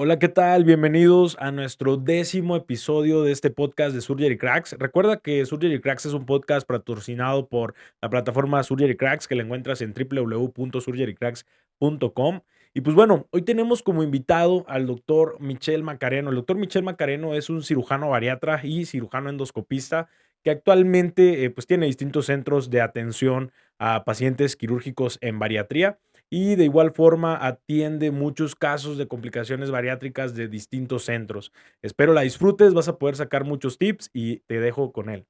[0.00, 0.62] Hola, ¿qué tal?
[0.62, 4.76] Bienvenidos a nuestro décimo episodio de este podcast de Surgery Cracks.
[4.78, 9.42] Recuerda que Surgery Cracks es un podcast patrocinado por la plataforma Surgery Cracks que la
[9.42, 12.40] encuentras en www.surgerycracks.com.
[12.74, 16.30] Y pues bueno, hoy tenemos como invitado al doctor Michel Macareno.
[16.30, 20.08] El doctor Michel Macareno es un cirujano bariatra y cirujano endoscopista
[20.44, 25.98] que actualmente eh, pues tiene distintos centros de atención a pacientes quirúrgicos en bariatría
[26.30, 31.52] y de igual forma atiende muchos casos de complicaciones bariátricas de distintos centros.
[31.82, 35.26] Espero la disfrutes, vas a poder sacar muchos tips y te dejo con él.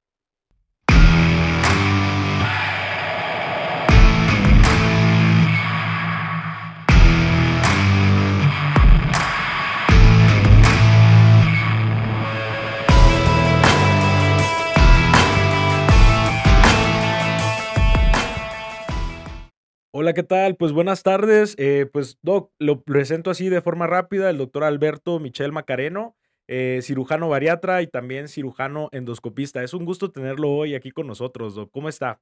[20.01, 20.55] Hola, ¿qué tal?
[20.55, 21.55] Pues buenas tardes.
[21.57, 26.15] Eh, pues Doc, lo presento así de forma rápida, el doctor Alberto Michel Macareno,
[26.47, 29.61] eh, cirujano bariatra y también cirujano endoscopista.
[29.61, 31.69] Es un gusto tenerlo hoy aquí con nosotros, Doc.
[31.73, 32.21] ¿Cómo está?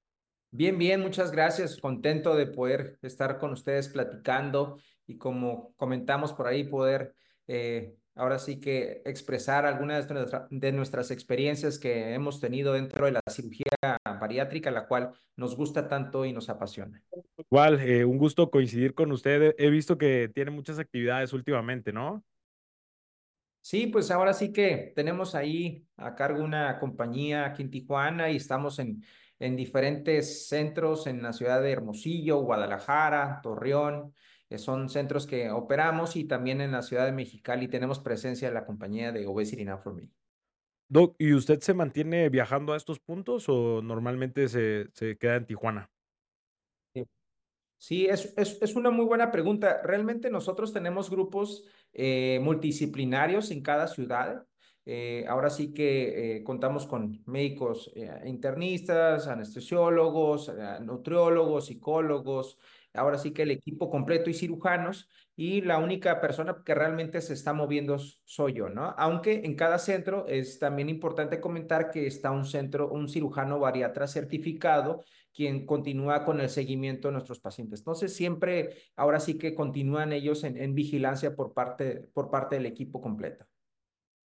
[0.50, 1.78] Bien, bien, muchas gracias.
[1.78, 7.14] Contento de poder estar con ustedes platicando y como comentamos por ahí, poder
[7.46, 13.12] eh, ahora sí que expresar algunas de, de nuestras experiencias que hemos tenido dentro de
[13.12, 17.02] la cirugía bariátrica, la cual nos gusta tanto y nos apasiona.
[17.38, 19.56] Igual, eh, un gusto coincidir con usted.
[19.58, 22.24] He visto que tiene muchas actividades últimamente, ¿no?
[23.62, 28.38] Sí, pues ahora sí que tenemos ahí a cargo una compañía aquí en Tijuana y
[28.38, 29.04] estamos en,
[29.40, 34.14] en diferentes centros en la ciudad de Hermosillo, Guadalajara, Torreón.
[34.50, 38.54] Eh, son centros que operamos y también en la ciudad de Mexicali tenemos presencia de
[38.54, 40.10] la compañía de Obesity Now for Me.
[40.90, 45.46] Doc, ¿y usted se mantiene viajando a estos puntos o normalmente se, se queda en
[45.46, 45.90] Tijuana?
[47.80, 49.82] Sí, es, es, es, una muy buena pregunta.
[49.84, 54.48] Realmente nosotros tenemos grupos eh, multidisciplinarios en cada ciudad.
[54.90, 60.50] Eh, ahora sí que eh, contamos con médicos eh, internistas, anestesiólogos,
[60.82, 62.58] nutriólogos, psicólogos,
[62.94, 67.34] ahora sí que el equipo completo y cirujanos, y la única persona que realmente se
[67.34, 68.96] está moviendo soy yo, ¿no?
[68.98, 74.08] Aunque en cada centro es también importante comentar que está un centro, un cirujano bariatra
[74.08, 77.82] certificado quien continúa con el seguimiento de nuestros pacientes.
[77.82, 82.66] Entonces, siempre, ahora sí que continúan ellos en, en vigilancia por parte, por parte del
[82.66, 83.46] equipo completo.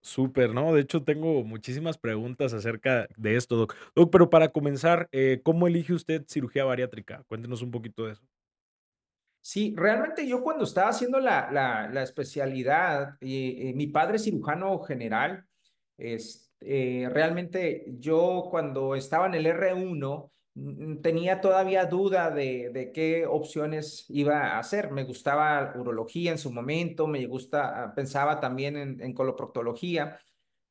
[0.02, 0.74] Súper, ¿no?
[0.74, 3.76] De hecho, tengo muchísimas preguntas acerca de esto, Doc.
[3.94, 7.22] Doc, pero para comenzar, eh, ¿cómo elige usted cirugía bariátrica?
[7.28, 8.22] Cuéntenos un poquito de eso.
[9.44, 15.44] Sí, realmente yo cuando estaba haciendo la, la, especialidad, eh, eh, mi padre cirujano general,
[15.98, 20.30] es, eh, realmente yo cuando estaba en el R1 mm,
[21.02, 24.90] tenía todavía duda de, de qué opciones iba a hacer.
[24.90, 30.18] Me gustaba urología en su momento, me gusta, ah, pensaba también en, en coloproctología,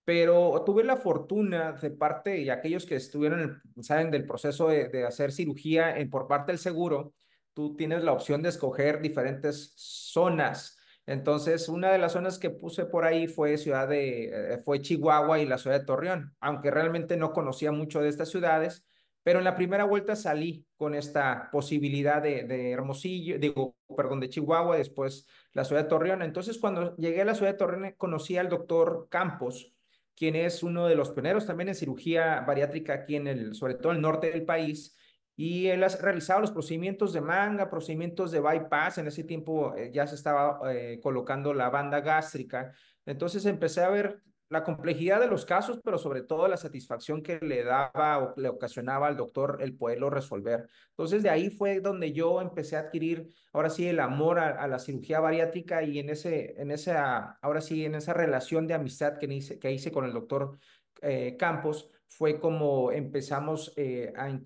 [0.06, 5.06] pero tuve la fortuna de parte, y aquellos que estuvieron, saben, del proceso de, de
[5.06, 7.14] hacer cirugía en, por parte del seguro,
[7.53, 10.78] tú tienes la opción de escoger diferentes zonas.
[11.08, 15.40] Entonces, una de las zonas que puse por ahí fue ciudad de, eh, fue Chihuahua
[15.40, 18.86] y la ciudad de Torreón, aunque realmente no conocía mucho de estas ciudades,
[19.24, 24.30] pero en la primera vuelta salí con esta posibilidad de, de Hermosillo, digo, perdón, de
[24.30, 26.22] Chihuahua, después la ciudad de Torreón.
[26.22, 29.74] Entonces, cuando llegué a la ciudad de Torreón, conocí al doctor Campos,
[30.16, 33.92] quien es uno de los pioneros también en cirugía bariátrica aquí en el, sobre todo
[33.92, 34.98] en el norte del país,
[35.36, 39.00] y él ha realizado los procedimientos de manga, procedimientos de bypass.
[39.00, 42.74] En ese tiempo eh, ya se estaba eh, colocando la banda gástrica.
[43.06, 47.39] Entonces empecé a ver la complejidad de los casos, pero sobre todo la satisfacción que
[47.39, 50.67] le daba o le ocasionaba al doctor el poderlo resolver.
[50.89, 54.78] Entonces de ahí fue donde yo empecé a adquirir, ahora sí, el amor a, la
[54.78, 59.34] cirugía bariátrica y en ese, en esa, ahora sí, en esa relación de amistad que
[59.34, 60.57] hice, que hice con el doctor
[61.01, 64.38] eh, Campos, fue como empezamos eh, a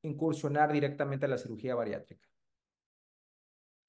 [0.00, 2.26] incursionar directamente a la cirugía bariátrica.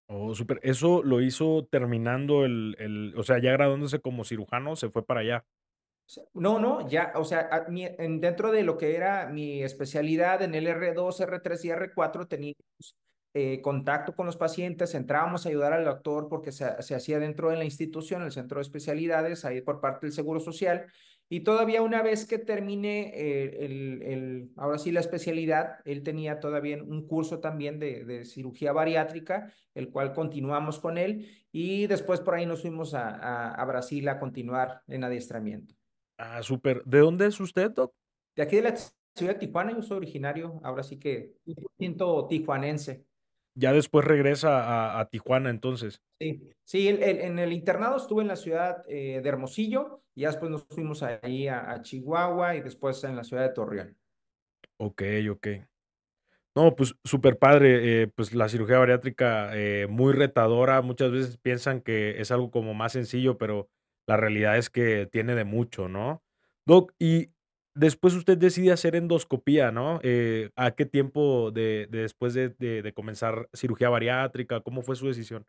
[0.08, 0.60] Oh, súper.
[0.64, 5.22] Eso lo hizo terminando el, el, o sea, ya graduándose como cirujano, se fue para
[5.22, 5.46] allá.
[6.34, 10.42] No, no, ya, o sea, a, mi, en, dentro de lo que era mi especialidad
[10.42, 12.96] en el R2, R3 y R4 teníamos
[13.34, 17.50] eh, contacto con los pacientes, entrábamos a ayudar al doctor porque se, se hacía dentro
[17.50, 20.88] de la institución, el centro de especialidades, ahí por parte del Seguro Social,
[21.30, 26.42] y todavía una vez que termine eh, el, el, ahora sí la especialidad, él tenía
[26.42, 32.20] todavía un curso también de, de, cirugía bariátrica, el cual continuamos con él y después
[32.20, 35.74] por ahí nos fuimos a, a, a Brasil a continuar en adiestramiento.
[36.24, 36.84] Ah, súper.
[36.86, 37.94] ¿De dónde es usted, Doc?
[38.36, 41.36] De aquí de la ciudad de Tijuana, yo soy originario, ahora sí que
[41.78, 43.06] siento tijuanense.
[43.56, 46.02] Ya después regresa a a Tijuana, entonces.
[46.20, 50.22] Sí, sí, el el en el internado estuve en la ciudad, eh, de Hermosillo, y
[50.22, 53.98] ya después nos fuimos ahí a a Chihuahua y después en la ciudad de Torreón.
[54.80, 55.66] Okey, okey.
[56.56, 60.84] No, pues, superpadre, eh, pues, la cirugía bariátrica, eh, muy retadora.
[60.84, 63.71] Muchas veces piensan que es algo como más sencillo, pero
[64.08, 66.24] la realidad es que tiene de mucho, ¿no?
[66.66, 67.32] Doc, y
[67.76, 70.00] después usted decide hacer endoscopía, ¿no?
[70.04, 74.62] Eh, ¿a qué tiempo de de después de comenzar cirugía bariátrica?
[74.62, 75.46] ¿Cómo fue su decisión?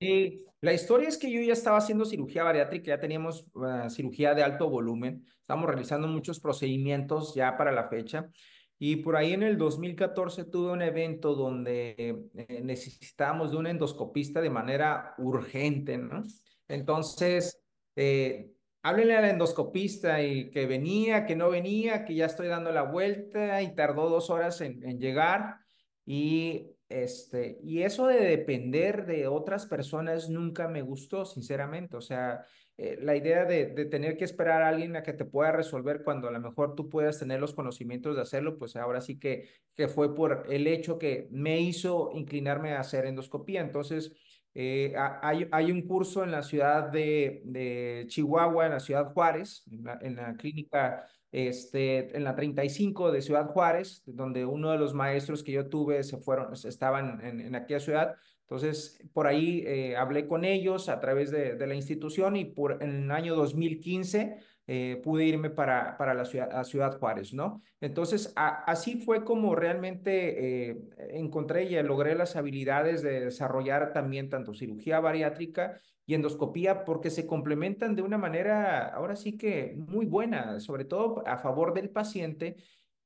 [0.00, 4.34] Sí, la historia es que yo ya estaba haciendo cirugía bariátrica, ya teníamos, ah, cirugía
[4.34, 8.30] de alto volumen, estábamos realizando muchos procedimientos ya para la fecha,
[8.78, 14.40] y por ahí en el 2014 tuve un evento donde, eh, necesitábamos de un endoscopista
[14.40, 16.22] de manera urgente, ¿no?
[16.70, 17.60] Entonces,
[17.96, 18.52] eh,
[18.82, 23.62] háblenle al endoscopista y que venía, que no venía, que ya estoy dando la vuelta
[23.62, 25.56] y tardó 2 horas en llegar.
[26.04, 31.96] Y, este, y eso de depender de otras personas nunca me gustó, sinceramente.
[31.96, 32.44] O sea,
[32.76, 36.02] eh, la idea de, de tener que esperar a alguien a que te pueda resolver
[36.02, 39.48] cuando a lo mejor tú puedas tener los conocimientos de hacerlo, pues ahora sí que,
[39.76, 43.60] que fue por el hecho que me hizo inclinarme a hacer endoscopía.
[43.60, 44.12] Entonces,
[44.54, 49.12] eh, ha- hay, hay un curso en la ciudad de, de Chihuahua, en la ciudad
[49.12, 54.72] Juárez, en la, en la clínica este, en la 35 de Ciudad Juárez, donde uno
[54.72, 58.16] de los maestros que yo tuve se fueron, estaban en, en aquella ciudad.
[58.42, 62.82] Entonces, por ahí eh, hablé con ellos a través de, de, la institución y por,
[62.82, 64.38] en el año 2015
[64.72, 67.60] eh, pude irme para, para la ciudad, a Ciudad Juárez, ¿no?
[67.80, 74.54] Entonces, así fue como realmente eh, encontré y logré las habilidades de desarrollar también tanto
[74.54, 80.60] cirugía bariátrica y endoscopía porque se complementan de una manera ahora sí que muy buena,
[80.60, 82.54] sobre todo a favor del paciente.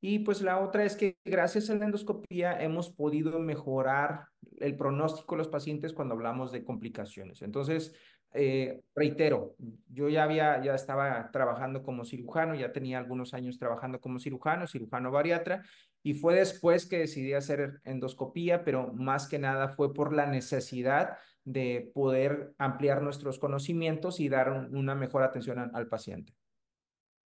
[0.02, 4.26] Y pues la otra es que gracias a la endoscopía hemos podido mejorar
[4.58, 7.40] el pronóstico de los pacientes cuando hablamos de complicaciones.
[7.40, 7.94] Entonces,
[8.34, 9.54] eh, reitero,
[9.88, 14.66] yo ya había, ya estaba trabajando como cirujano, ya tenía algunos años trabajando como cirujano,
[14.66, 15.62] cirujano bariatra,
[16.02, 21.16] y fue después que decidí hacer endoscopía, pero más que nada fue por la necesidad
[21.44, 26.34] de poder ampliar nuestros conocimientos y dar un, una mejor atención a, al paciente.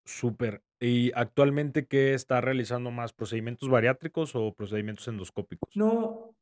[0.05, 0.63] Súper.
[0.81, 5.77] ¿Y actualmente qué está realizando más, procedimientos bariátricos o procedimientos endoscópicos?
[5.77, 6.35] No,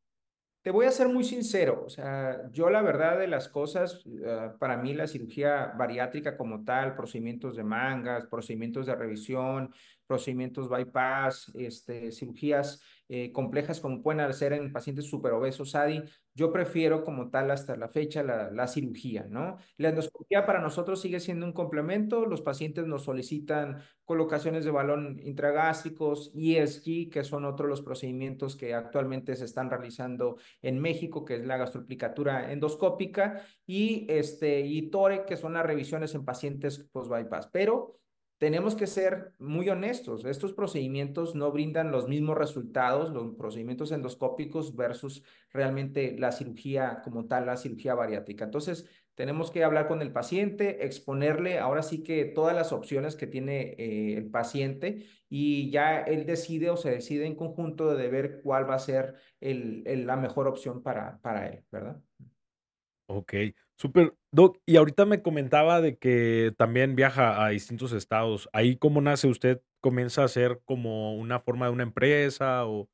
[0.62, 4.58] Te voy a ser muy sincero, o sea, yo la verdad de las cosas, uh,
[4.58, 9.72] para mí la cirugía bariátrica como tal, procedimientos de mangas, procedimientos de revisión,
[10.06, 17.02] procedimientos bypass, este, cirugías eh, complejas como pueden hacer en pacientes superobesos, ADI, yo prefiero
[17.04, 19.58] como tal hasta la fecha la, la cirugía, ¿no?
[19.78, 25.20] La endoscopía para nosotros sigue siendo un complemento, los pacientes nos solicitan colocaciones de balón
[25.24, 31.36] intragástricos, ESG, que son otros los procedimientos que actualmente se están realizando en México, que
[31.36, 37.48] es la gastroplicatura endoscópica, y, este, y TORE, que son las revisiones en pacientes post-bypass.
[37.52, 37.99] Pero
[38.40, 40.24] tenemos que ser muy honestos.
[40.24, 45.22] Estos procedimientos no brindan los mismos resultados, los procedimientos endoscópicos versus
[45.52, 48.46] realmente la cirugía como tal, la cirugía bariátrica.
[48.46, 53.26] Entonces, tenemos que hablar con el paciente, exponerle ahora sí que todas las opciones que
[53.26, 58.40] tiene eh, el paciente y ya él decide o se decide en conjunto de ver
[58.42, 62.00] cuál va a ser el, la mejor opción para, para él, ¿verdad?
[63.06, 64.14] Okey, súper.
[64.30, 68.48] Doc, y ahorita me comentaba de que también viaja a distintos estados.
[68.52, 69.26] ¿Ahí cómo nace?
[69.26, 72.90] ¿Usted comienza a hacer como una forma de una empresa o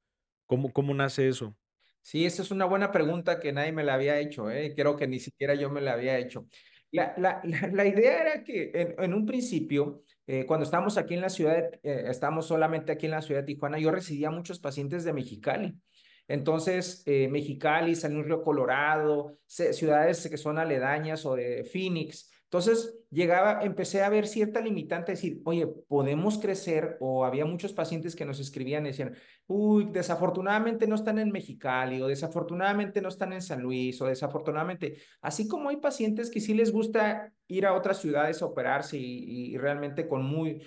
[0.46, 1.56] cómo cómo nace eso?
[2.02, 4.74] Sí, esa es una buena pregunta que nadie me la había hecho, ¿eh?
[4.76, 6.46] Creo que ni siquiera yo me la había hecho.
[6.92, 11.30] La, la, la, idea era que en, un principio, eh, cuando estábamos aquí en la
[11.30, 15.12] ciudad, eh, estamos solamente aquí en la ciudad de Tijuana, yo recibía muchos pacientes de
[15.12, 15.74] Mexicali.
[16.28, 22.30] Entonces, eh, Mexicali, San Luis Río Colorado, ciudades que son aledañas o de Phoenix.
[22.44, 28.14] Entonces, llegaba, empecé a ver cierta limitante, decir, oye, podemos crecer, o había muchos pacientes
[28.14, 33.32] que nos escribían y decían, uy, desafortunadamente no están en Mexicali, o desafortunadamente no están
[33.32, 37.72] en San Luis, o desafortunadamente, así como hay pacientes que sí les gusta ir a
[37.72, 40.60] otras ciudades a operarse y, y realmente con muy,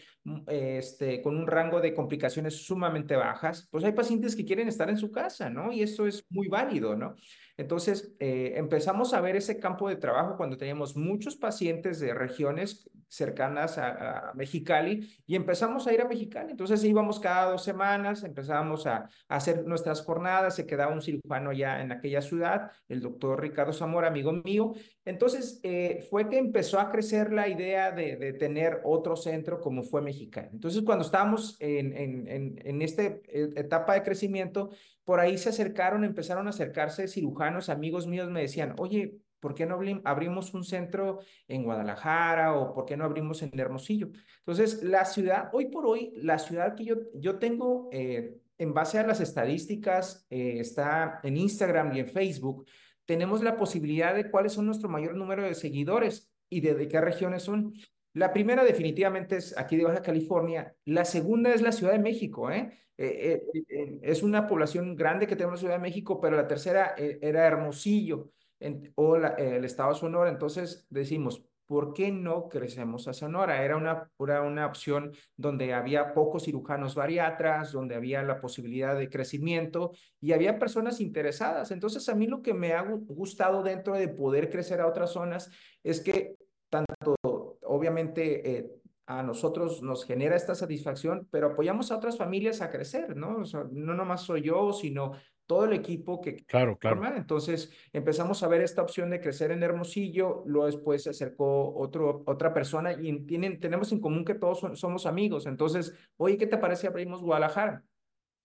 [0.47, 4.97] este, con un rango de complicaciones sumamente bajas, pues hay pacientes que quieren estar en
[4.97, 5.71] su casa, ¿no?
[5.71, 7.15] Y eso es muy válido, ¿no?
[7.57, 12.89] Entonces, eh, empezamos a ver ese campo de trabajo cuando teníamos muchos pacientes de regiones
[13.11, 16.51] cercanas a, a, Mexicali y empezamos a ir a Mexicali.
[16.51, 21.51] Entonces íbamos cada dos semanas, empezábamos a, a, hacer nuestras jornadas, se quedaba un cirujano
[21.51, 24.73] ya en aquella ciudad, el doctor Ricardo Zamora, amigo mío.
[25.05, 29.81] Entonces eh, fue que empezó a crecer la idea de, de, tener otro centro como
[29.81, 30.49] fue Mexicali.
[30.53, 34.69] Entonces cuando estábamos en, en, en, en esta etapa de crecimiento,
[35.03, 39.65] por ahí se acercaron, empezaron a acercarse cirujanos, amigos míos me decían, oye, ¿por qué
[39.65, 44.09] no abrimos un centro en Guadalajara o por qué no abrimos en Hermosillo?
[44.39, 48.99] Entonces, la ciudad, hoy por hoy, la ciudad que yo, yo tengo, eh, en base
[48.99, 52.65] a las estadísticas, eh, está en Instagram y en Facebook,
[53.05, 57.43] tenemos la posibilidad de cuáles son nuestro mayor número de seguidores y de, qué regiones
[57.43, 57.73] son.
[58.13, 60.75] La primera definitivamente es aquí de Baja California.
[60.85, 62.51] La segunda es la Ciudad de México.
[62.51, 62.77] ¿eh?
[62.97, 67.47] Es una población grande que tenemos en la Ciudad de México, pero la tercera era
[67.47, 70.29] Hermosillo en, o la, el estado de Sonora.
[70.29, 73.63] Entonces decimos, ¿por qué no crecemos a Sonora?
[73.63, 79.09] Era una, era una opción donde había pocos cirujanos bariatras, donde había la posibilidad de
[79.09, 81.69] crecimiento y había personas interesadas.
[81.69, 85.51] Entonces, a mí lo que me ha gustado dentro de poder crecer a otras zonas
[85.83, 86.37] es que
[86.69, 87.15] tanto,
[87.61, 88.71] obviamente, eh,
[89.05, 93.37] a nosotros nos genera esta satisfacción, pero apoyamos a otras familias a crecer, ¿no?
[93.37, 95.13] O sea, no nomás soy yo, sino
[95.49, 96.97] todo el equipo que claro, claro.
[96.97, 97.17] forma.
[97.17, 102.21] Entonces empezamos a ver esta opción de crecer en Hermosillo, luego después se acercó otro,
[102.27, 105.47] otra persona y tienen, tenemos en común que todos son, somos amigos.
[105.47, 107.83] Entonces, oye, ¿qué te parece abrimos Guadalajara?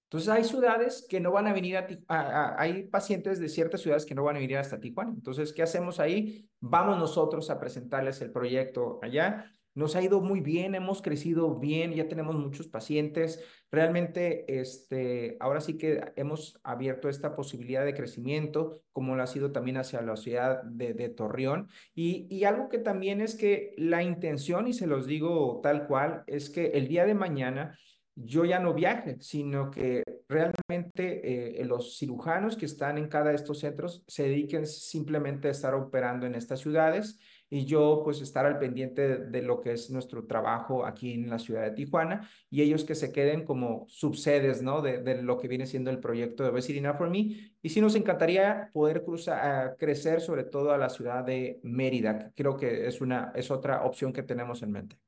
[0.05, 3.83] Entonces hay ciudades que no van a venir a, a, a, hay pacientes de ciertas
[3.83, 5.13] ciudades que no van a venir hasta Tijuana.
[5.15, 6.49] Entonces, ¿qué hacemos ahí?
[6.61, 11.93] Vamos nosotros a presentarles el proyecto allá nos ha ido muy bien, hemos crecido bien,
[11.93, 13.43] ya tenemos muchos pacientes.
[13.71, 19.51] Realmente, este, ahora sí que hemos abierto esta posibilidad de crecimiento, como lo ha sido
[19.51, 21.69] también hacia la ciudad de, de Torreón.
[21.95, 26.23] Y, y, algo que también es que la intención, y se los digo tal cual,
[26.29, 27.77] es que el día de mañana
[28.17, 33.37] yo ya no viaje, sino que realmente eh, los cirujanos que están en cada de
[33.37, 37.19] estos centros se dediquen simplemente a estar operando en estas ciudades
[37.51, 41.31] y yo pues estar al pendiente de, de, lo que es nuestro trabajo aquí en
[41.31, 44.83] la ciudad de Tijuana y ellos que se queden como subsedes, ¿no?
[44.83, 47.53] De, de lo que viene siendo el proyecto de Best for Me.
[47.63, 52.33] Y sí nos encantaría poder cruzar, crecer sobre todo a la ciudad de Mérida, que
[52.35, 54.99] creo que es, una, es otra opción que tenemos en mente.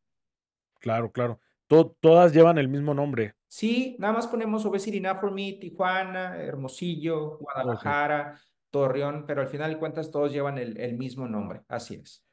[0.78, 1.40] Claro, claro.
[1.66, 3.34] To todas llevan el mismo nombre.
[3.48, 8.42] Sí, nada más ponemos Obesity Now for Me, Tijuana, Hermosillo, Guadalajara, okay.
[8.70, 11.62] Torreón, pero al final de cuentas todos llevan el, el mismo nombre.
[11.66, 12.25] Así es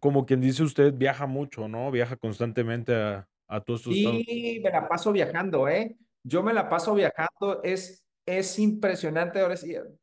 [0.00, 1.90] como quien dice usted, viaja mucho, ¿no?
[1.90, 5.96] Viaja constantemente a, a todos estos sí, me la paso viajando, ¿eh?
[6.22, 9.40] Yo me la paso viajando, es, es impresionante.
[9.40, 9.54] Ahora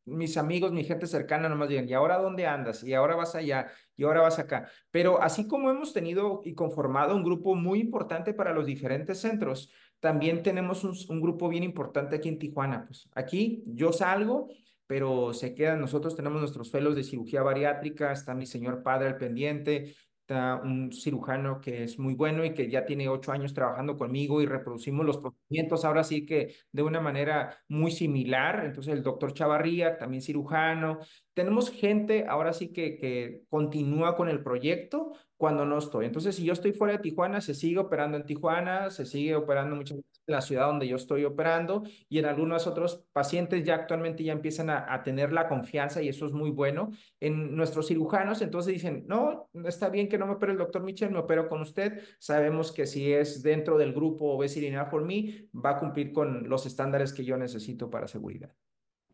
[0.06, 2.84] mis amigos, mi gente cercana nomás digan, ¿y ahora dónde andas?
[2.84, 4.70] Y ahora vas allá, y ahora vas acá.
[4.92, 9.72] Pero así como hemos tenido y conformado un grupo muy importante para los diferentes centros,
[10.00, 12.86] también tenemos un, un grupo bien importante aquí en Tijuana.
[12.86, 14.50] Pues aquí yo salgo
[14.88, 19.17] pero se quedan, nosotros tenemos nuestros felos de cirugía bariátrica, está mi señor padre al
[19.17, 23.96] pendiente, está un cirujano que es muy bueno y que ya tiene ocho años trabajando
[23.98, 28.65] conmigo y reproducimos los procedimientos ahora sí que de una manera muy similar.
[28.65, 31.00] Entonces el doctor Chavarría, también cirujano.
[31.34, 36.06] Tenemos gente ahora sí que, que continúa con el proyecto cuando no estoy.
[36.08, 39.75] Entonces si yo estoy fuera de Tijuana, se sigue operando en Tijuana, se sigue operando
[39.75, 43.75] muchas veces en la ciudad donde yo estoy operando y en algunos otros pacientes ya
[43.75, 47.88] actualmente ya empiezan a, a tener la confianza y eso es muy bueno en nuestros
[47.88, 48.41] cirujanos.
[48.41, 51.62] Entonces dicen, no, está bien que no me opere el doctor Michel, me opero con
[51.62, 52.01] usted.
[52.20, 56.65] Sabemos que si es dentro del grupo Obesity for Me, va a cumplir con los
[56.65, 58.53] estándares que yo necesito para seguridad.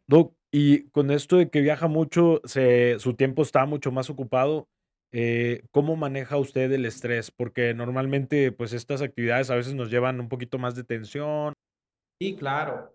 [0.07, 4.67] Doc, y con esto de que viaja mucho, se, su tiempo está mucho más ocupado.
[5.15, 7.29] Eh, ¿Cómo maneja usted el estrés?
[7.29, 11.53] Porque normalmente, pues estas actividades a veces nos llevan un poquito más de tensión.
[12.19, 12.91] Sí, claro.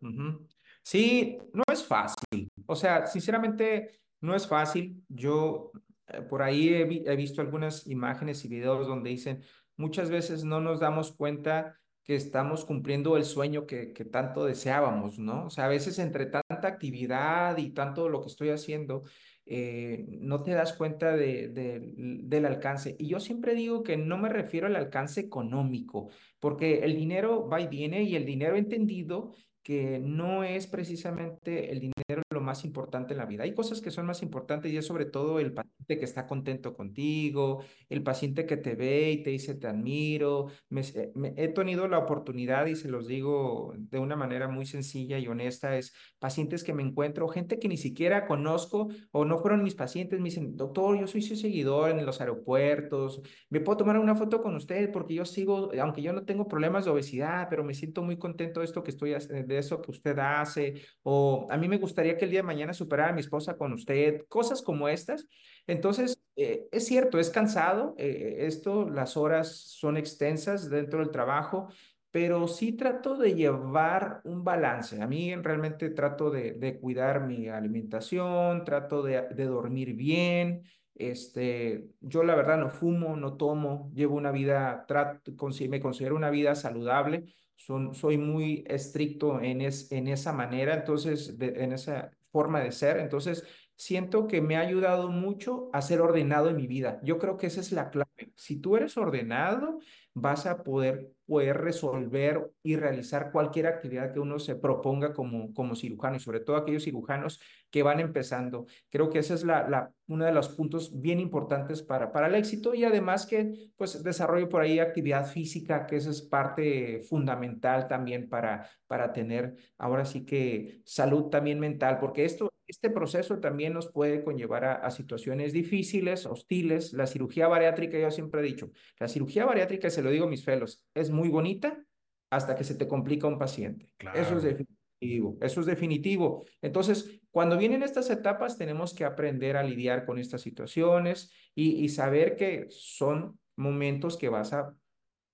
[0.83, 2.51] Sí, no es fácil.
[2.67, 5.05] O sea, sinceramente, no es fácil.
[5.09, 5.71] Yo
[6.09, 9.45] eh, por ahí he, vi visto algunas imágenes y videos donde dicen,
[9.77, 15.19] muchas veces no nos damos cuenta que estamos cumpliendo el sueño que, que tanto deseábamos,
[15.19, 15.47] ¿no?
[15.47, 19.05] O sea, a veces entre tanta actividad y tanto lo que estoy haciendo,
[19.51, 22.97] eh, no te das cuenta de, de, del alcance.
[22.99, 27.61] Y yo siempre digo que no me refiero al alcance económico, porque el dinero va
[27.61, 33.19] y viene y el dinero entendido que no es precisamente el dinero más importante en
[33.19, 33.45] la vida.
[33.45, 36.75] Hay cosas que son más importantes y es sobre todo el paciente que está contento
[36.75, 40.49] contigo, el paciente que te ve y te dice te admiro.
[40.69, 44.67] Me, eh, me- he tenido la oportunidad y se los digo de una manera muy
[44.67, 49.39] sencilla y honesta, es pacientes que me encuentro, gente que ni siquiera conozco o no
[49.39, 53.79] fueron mis pacientes, me dicen, doctor, yo soy su seguidor en los aeropuertos, me puedo
[53.79, 57.49] tomar una foto con usted porque yo sigo, aunque yo no tengo problemas de obesidad,
[57.51, 61.47] pero me siento muy contento de esto que estoy, de eso que usted hace, o
[61.51, 64.23] a mí me gustaría que el día de mañana superara a mi esposa con usted,
[64.29, 65.27] cosas como estas.
[65.67, 71.69] Entonces, eh, es cierto, es cansado, eh, esto, las horas son extensas dentro del trabajo,
[72.11, 75.01] pero sí trato de llevar un balance.
[75.03, 80.63] A mí realmente trato de, de cuidar mi alimentación, trato de, de dormir bien.
[80.95, 85.31] Este, yo la verdad no fumo, no tomo, llevo una vida, trato,
[85.69, 87.25] me considero una vida saludable.
[87.57, 92.73] Son, soy muy estricto en, es, en esa manera, entonces, de- en esa forma de
[92.73, 92.99] ser.
[92.99, 93.45] Entonces,
[93.77, 97.01] siento que me ha ayudado mucho a ser ordenado en mi vida.
[97.03, 98.33] Yo creo que esa es la clave.
[98.37, 99.79] Si tú eres ordenado,
[100.15, 105.77] vas a poder, poder resolver y realizar cualquier actividad que uno se proponga como, como
[105.77, 107.39] cirujano y sobre todo aquellos cirujanos
[107.71, 108.65] que van empezando.
[108.89, 112.35] Creo que esa es la, la, uno de los puntos bien importantes para, para el
[112.35, 117.87] éxito y además que pues desarrollo por ahí actividad física, que esa es parte fundamental
[117.89, 123.73] también para, para tener ahora sí que salud también mental, porque esto, este proceso también
[123.73, 126.93] nos puede conllevar a, a situaciones difíciles, hostiles.
[126.93, 128.71] La cirugía bariátrica, yo siempre he dicho,
[129.01, 131.83] la cirugía bariátrica, se lo digo a mis felos, es muy bonita
[132.31, 133.95] hasta que se te complica un paciente.
[134.15, 136.45] Eso es definitivo, eso es definitivo.
[136.61, 141.89] Entonces, cuando vienen estas etapas, tenemos que aprender a lidiar con estas situaciones y, y
[141.89, 144.75] saber que son momentos que vas a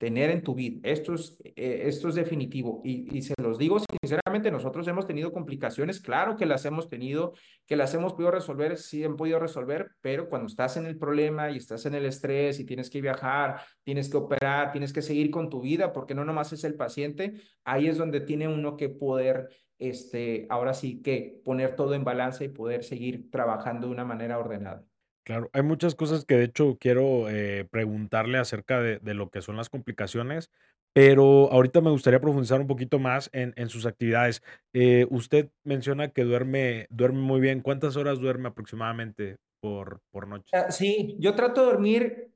[0.04, 0.80] tener en tu vida.
[0.82, 2.82] Esto es, eh, esto es definitivo.
[2.84, 7.32] Y, y se los digo sinceramente, nosotros hemos tenido complicaciones, claro que las hemos tenido,
[7.64, 11.50] que las hemos podido resolver, sí han podido resolver, pero cuando estás en el problema
[11.50, 15.30] y estás en el estrés y tienes que viajar, tienes que operar, tienes que seguir
[15.30, 18.90] con tu vida, porque no nomás es el paciente, ahí es donde tiene uno que
[18.90, 24.04] poder, este, ahora sí que poner todo en balance y poder seguir trabajando de una
[24.04, 24.84] manera ordenada.
[25.24, 29.56] Claro, hay muchas cosas que de hecho quiero, eh, preguntarle acerca de lo que son
[29.56, 30.50] las complicaciones,
[30.92, 34.42] pero ahorita me gustaría profundizar un poquito más en sus actividades.
[34.72, 40.56] Eh, usted menciona que duerme duerme muy bien, ¿cuántas horas duerme aproximadamente por por noche?
[40.56, 42.30] Ah, Sí, yo trato de dormir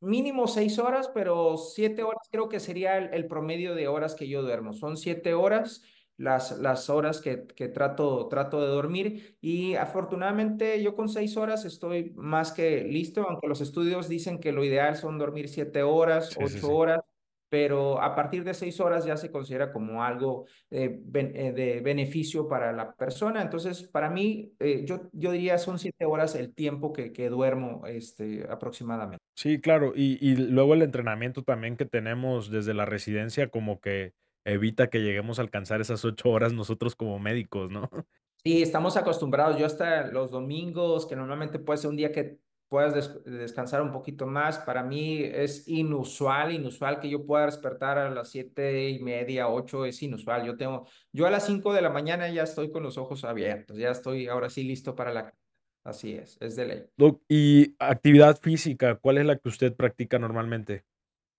[0.00, 4.42] mínimo seis horas, pero siete horas creo que sería el promedio de horas que yo
[4.42, 4.72] duermo.
[4.74, 5.82] Son siete horas
[6.16, 11.64] las, las horas que, que trato, trato de dormir y afortunadamente yo con seis horas
[11.64, 16.32] estoy más que listo, aunque los estudios dicen que lo ideal son dormir siete horas,
[16.36, 16.74] Sí, sí, ocho sí.
[16.74, 17.00] horas,
[17.48, 21.80] pero a partir de seis horas ya se considera como algo eh, ben- eh, de
[21.80, 23.42] beneficio para la persona.
[23.42, 27.86] Entonces, para mí, eh, yo, yo diría son siete horas el tiempo que, que duermo
[27.86, 29.22] este, aproximadamente.
[29.36, 34.14] Sí, claro, y y luego el entrenamiento también que tenemos desde la residencia como que
[34.44, 37.90] evita que lleguemos a alcanzar esas 8 horas nosotros como médicos, ¿no?
[38.42, 39.58] Sí, estamos acostumbrados.
[39.58, 43.90] Yo hasta los domingos, que normalmente puede ser un día que puedas des- descansar un
[43.92, 48.98] poquito más, para mí es inusual, inusual que yo pueda despertar a las siete y
[49.02, 50.44] media, ocho, es inusual.
[50.44, 53.78] Yo tengo, yo a las cinco de la mañana ya estoy con los ojos abiertos,
[53.78, 55.34] ya estoy ahora sí listo para la...
[55.82, 56.84] Así es, es de ley.
[56.96, 60.84] Doc, y actividad física, ¿cuál es la que usted practica normalmente?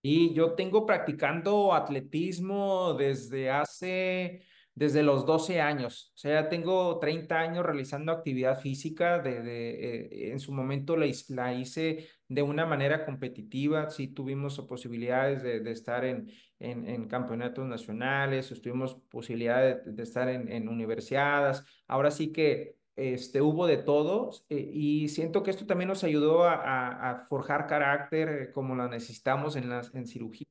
[0.07, 4.43] Y yo tengo practicando atletismo desde hace,
[4.75, 6.11] desde los 12 años.
[6.13, 9.17] O sea, tengo 30 años realizando actividad física.
[9.17, 13.89] De, eh, en su momento la, la hice de una manera competitiva.
[13.89, 20.03] Sí tuvimos posibilidades de, de estar en, en, en campeonatos nacionales, tuvimos posibilidad de, de
[20.03, 21.63] estar en, en universidades.
[21.87, 26.45] Ahora sí que este, hubo de todos eh, y siento que esto también nos ayudó
[26.45, 30.47] a, forjar carácter como lo necesitamos en, las, en cirugía.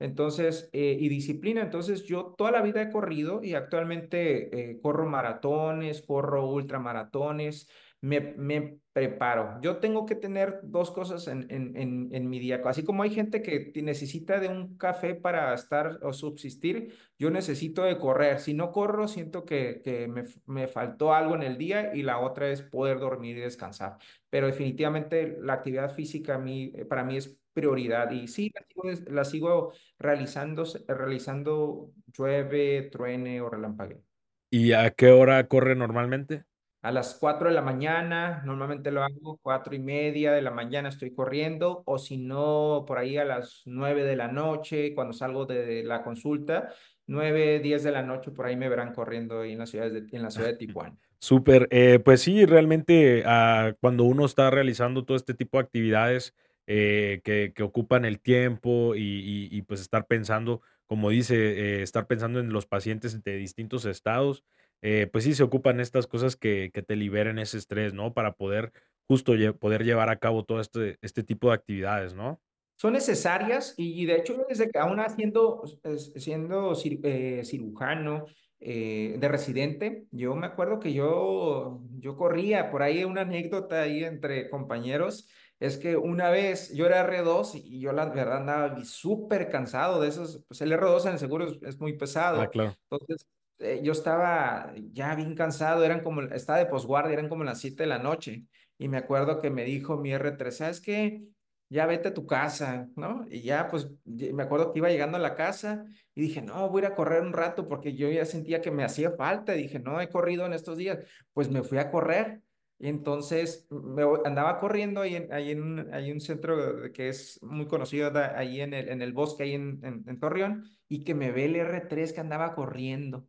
[0.00, 1.60] Entonces, eh, y disciplina.
[1.60, 7.68] Entonces, yo toda la vida he corrido y actualmente eh, corro maratones, corro ultramaratones,
[8.00, 9.58] me, me preparo.
[9.62, 12.60] Yo tengo que tener dos cosas en, en, en, en mi día.
[12.64, 17.82] Así como hay gente que necesita de un café para estar o subsistir, yo necesito
[17.84, 18.40] de correr.
[18.40, 22.18] Si no corro, siento que, que me, me faltó algo en el día y la
[22.20, 23.98] otra es poder dormir y descansar.
[24.30, 28.10] Pero definitivamente la actividad física a mí, eh, para mí es prioridad.
[28.10, 34.02] Y sí, la sigo, la sigo realizando, realizando llueve, truene o relampaguee.
[34.50, 36.44] ¿Y a qué hora corre normalmente?
[36.80, 40.88] A las 4 de la mañana, normalmente lo hago, cuatro y media de la mañana
[40.88, 45.44] estoy corriendo, o si no, por ahí a las 9 de la noche, cuando salgo
[45.44, 46.72] de la consulta,
[47.08, 50.06] 9 10 de la noche, por ahí me verán corriendo ahí en la ciudad de,
[50.12, 50.96] en la ciudad de Tijuana.
[51.18, 56.34] Súper, eh, pues sí, realmente, ah, cuando uno está realizando todo este tipo de actividades,
[56.68, 61.82] eh, que que ocupan el tiempo y y y, pues, estar pensando, como dice, eh,
[61.82, 64.44] estar pensando en los pacientes de distintos estados,
[64.82, 68.14] eh, pues sí, se ocupan estas cosas que que te liberen ese estrés, ¿no?
[68.14, 68.72] Para poder
[69.08, 72.40] justo lle poder llevar a cabo todo este este tipo de actividades, ¿no?
[72.76, 78.26] Son necesarias y de hecho, desde que aún haciendo, es siendo cir eh, cirujano,
[78.60, 84.04] eh, de residente, yo me acuerdo que yo yo corría, por ahí una anécdota ahí
[84.04, 85.28] entre compañeros,
[85.60, 90.08] es que una vez yo era R2 y yo la verdad andaba súper cansado de
[90.08, 91.96] esos, pues el R2 en el seguro es es muy
[92.32, 92.48] Ah, pesado.
[92.48, 92.78] claro.
[92.90, 93.26] Entonces,
[93.58, 97.82] eh, yo estaba ya bien cansado, eran como estaba de posguardia, eran como las 7
[97.84, 98.46] de la noche,
[98.78, 101.22] y me acuerdo que me dijo mi R3: "¿Sabes qué?
[101.70, 103.26] Ya vete a tu casa", ¿no?
[103.30, 106.82] Y ya, pues, me acuerdo que iba llegando a la casa y dije: "No, voy
[106.82, 109.62] a ir a correr un rato", porque yo ya sentía que me hacía falta, y
[109.64, 110.98] dije: "No he corrido en estos días".
[111.34, 112.42] Pues me fui a correr,
[112.78, 116.56] y entonces me andaba corriendo ahí en ahí en hay un centro
[116.92, 120.64] que es muy conocido ahí en el en el bosque, ahí en en en Torreón,
[120.88, 123.28] y que me ve el R3 que andaba corriendo.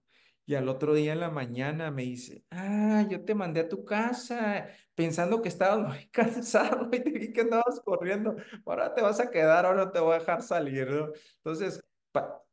[0.49, 3.85] Y al otro día en la mañana me dice: "Ah, yo te mandé a tu
[3.85, 8.35] casa pensando que estabas muy cansado y te vi que andabas corriendo.
[8.65, 11.11] Ahora te vas a quedar, ahora te voy a dejar salir", ¿no?
[11.37, 11.81] Entonces,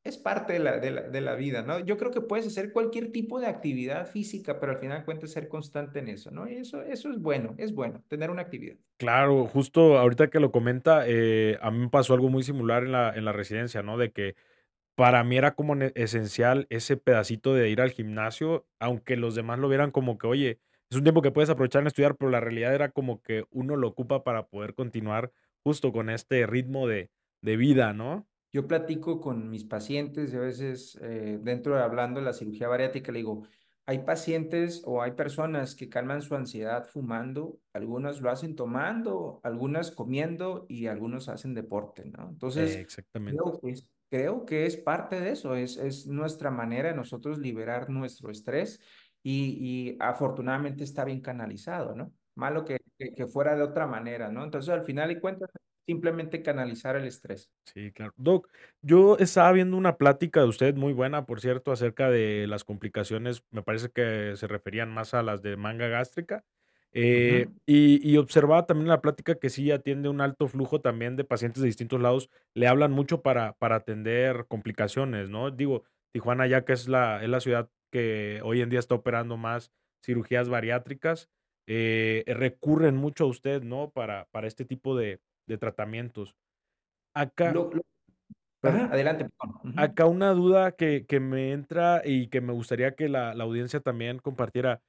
[0.04, 1.78] es parte de la de la de la vida, ¿no?
[1.80, 5.30] Yo creo que puedes hacer cualquier tipo de actividad física, pero al final de cuentas
[5.32, 6.48] ser constante en eso, ¿no?
[6.48, 8.76] Y eso eso es bueno, es bueno, tener una actividad.
[8.98, 12.92] Claro, justo ahorita que lo comenta, eh, a mí me pasó algo muy similar en
[12.92, 13.98] la en la residencia, ¿no?
[13.98, 14.36] De que
[14.96, 19.68] para mí era como esencial ese pedacito de ir al gimnasio, aunque los demás lo
[19.68, 22.74] vieran como que, oye, es un tiempo que puedes aprovechar en estudiar, pero la realidad
[22.74, 25.32] era como que uno lo ocupa para poder continuar
[25.64, 27.10] justo con este ritmo de
[27.42, 28.28] de vida, ¿no?
[28.52, 32.68] Yo platico con mis pacientes y a veces, eh, dentro de hablando de la cirugía
[32.68, 33.46] bariátrica, le digo,
[33.86, 39.90] hay pacientes o hay personas que calman su ansiedad fumando, algunas lo hacen tomando, algunas
[39.90, 42.30] comiendo y algunos hacen deporte, ¿no?
[42.54, 43.42] Eh, Entonces, exactamente.
[43.42, 47.38] creo que es, creo que es parte de eso, es, es nuestra manera de nosotros
[47.38, 48.80] liberar nuestro estrés
[49.22, 52.12] y, y afortunadamente está bien canalizado, ¿no?
[52.34, 54.44] Malo que, que, que fuera de otra manera, ¿no?
[54.44, 55.50] Entonces, al final de cuentas,
[55.86, 57.50] simplemente canalizar el estrés.
[57.64, 58.12] Sí, claro.
[58.16, 58.48] Doc,
[58.82, 63.44] yo estaba viendo una plática de usted muy buena, por cierto, acerca de las complicaciones,
[63.50, 66.44] me parece que se referían más a las de manga gástrica,
[66.98, 67.58] eh, Ujú.
[67.66, 71.60] y y observaba también la plática que sí atiende un alto flujo también de pacientes
[71.62, 75.50] de distintos lados, le hablan mucho para para atender complicaciones, ¿no?
[75.50, 79.36] Digo, Tijuana, ya que es la es la ciudad que hoy en día está operando
[79.36, 79.72] más
[80.04, 81.28] cirugías bariátricas,
[81.68, 83.90] eh, recurren mucho a usted, ¿no?
[83.90, 86.34] Para para este tipo de de tratamientos.
[87.14, 87.82] Acá Lo, lo-
[88.62, 89.60] ajá, adelante, perdón.
[89.64, 89.72] Ujú.
[89.80, 93.80] Acá una duda que que me entra y que me gustaría que la la audiencia
[93.80, 94.82] también compartiera,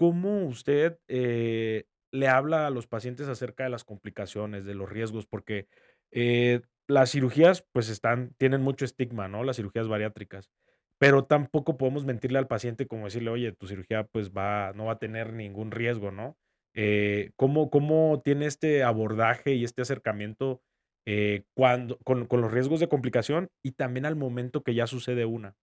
[0.00, 5.26] ¿cómo usted, eh, le habla a los pacientes acerca de las complicaciones, de los riesgos?
[5.26, 5.68] Porque,
[6.12, 9.44] eh, las cirugías, pues, están tienen mucho estigma, ¿no?
[9.44, 10.50] Las cirugías bariátricas,
[10.98, 14.92] pero tampoco podemos mentirle al paciente como decirle: "Oye, tu cirugía, pues, va no va
[14.94, 16.36] a tener ningún riesgo", ¿no?
[16.74, 20.62] Eh, ¿cómo cómo tiene este abordaje y este acercamiento
[21.06, 25.24] eh, cuando con con los riesgos de complicación y también al momento que ya sucede
[25.26, 25.56] una.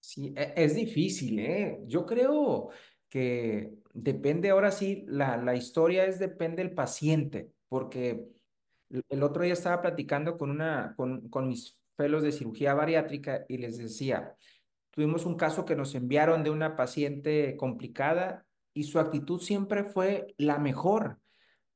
[0.00, 1.80] Sí, e- es difícil, ¿eh?
[1.86, 2.70] Yo creo
[3.10, 8.26] que depende, ahora sí, la, la historia es depende del paciente, porque
[9.08, 13.58] el otro día estaba platicando con una, con, con mis fellows de cirugía bariátrica y
[13.58, 14.34] les decía,
[14.90, 20.34] tuvimos un caso que nos enviaron de una paciente complicada y su actitud siempre fue
[20.38, 21.18] la mejor.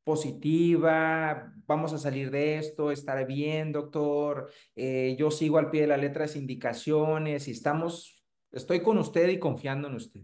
[0.05, 5.87] positiva, vamos a salir de esto, estaré bien, doctor, eh, yo sigo al pie de
[5.88, 10.20] la letra las indicaciones y estamos, estoy con usted y confiando en usted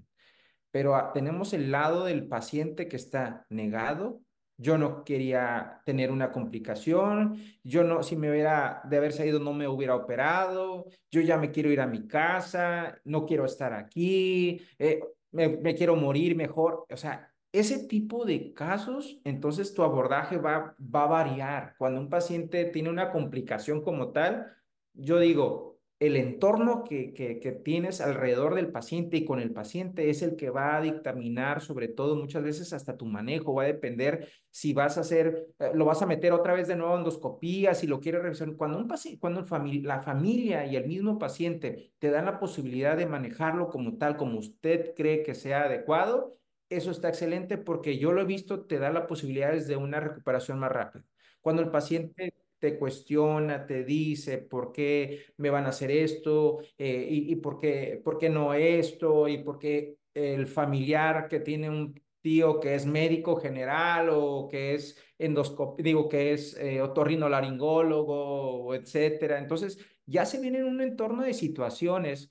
[0.71, 4.21] pero ah, tenemos el lado del paciente que está negado.
[4.57, 9.55] Yo no quería tener una complicación, yo no, si me hubiera de haber salido no
[9.55, 14.61] me hubiera operado, yo ya me quiero ir a mi casa, no quiero estar aquí,
[14.79, 16.85] eh, me, me quiero morir mejor.
[16.91, 21.75] O sea, ese tipo de casos, entonces tu abordaje va, va a variar.
[21.79, 24.47] Cuando un paciente tiene una complicación como tal,
[24.93, 25.70] yo digo,
[26.01, 30.49] el entorno que, que, tienes alrededor del paciente y con el paciente es el que
[30.49, 34.97] va a dictaminar, sobre todo muchas veces hasta tu manejo, va a depender si vas
[34.97, 38.23] a hacer, eh, lo vas a meter otra vez de nuevo endoscopía, si lo quieres
[38.23, 38.57] revisar.
[38.57, 42.97] Cuando, un paciente, cuando fami la familia y el mismo paciente te dan la posibilidad
[42.97, 46.39] de manejarlo como tal, como usted cree que sea adecuado,
[46.71, 50.59] eso está excelente porque yo lo he visto, te da la posibilidad de una recuperación
[50.61, 51.05] más rápida.
[51.43, 57.07] Cuando el paciente te cuestiona, te dice por qué me van a hacer esto eh,
[57.11, 61.69] y, y, por, qué, por qué no esto y por qué el familiar que tiene
[61.71, 68.75] un tío que es médico general o que es endoscopio, digo que es eh, otorrinolaringólogo,
[68.75, 69.39] etcétera.
[69.39, 72.29] Entonces, ya se viene en un entorno de situaciones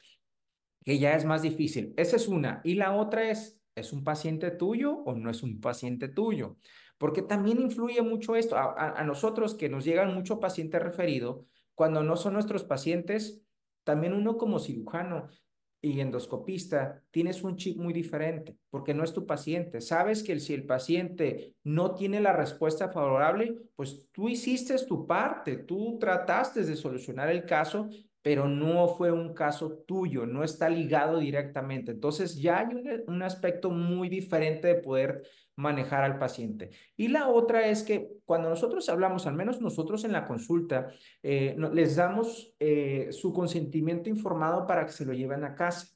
[0.84, 1.94] que ya es más difícil.
[1.98, 2.62] Esa es una.
[2.64, 6.58] Y la otra es, ¿es un paciente tuyo o no es un paciente tuyo?
[7.00, 8.56] Porque también influye mucho esto.
[8.58, 13.42] A, nosotros que nos llegan mucho paciente referido, cuando no son nuestros pacientes,
[13.84, 15.30] también uno como cirujano
[15.82, 19.80] y endoscopista tienes un chip muy diferente porque no es tu paciente.
[19.80, 25.56] Sabes que si el paciente no tiene la respuesta favorable, pues tú hiciste tu parte,
[25.56, 27.88] tú trataste de solucionar el caso,
[28.22, 31.92] pero no fue un caso tuyo, no está ligado directamente.
[31.92, 35.24] Entonces ya hay un, un aspecto muy diferente de poder
[35.60, 36.72] manejar al paciente.
[36.96, 40.88] Y la otra es que cuando nosotros hablamos, al menos nosotros en la consulta,
[41.22, 45.88] eh, les damos eh, su consentimiento informado para que se lo lleven a casa,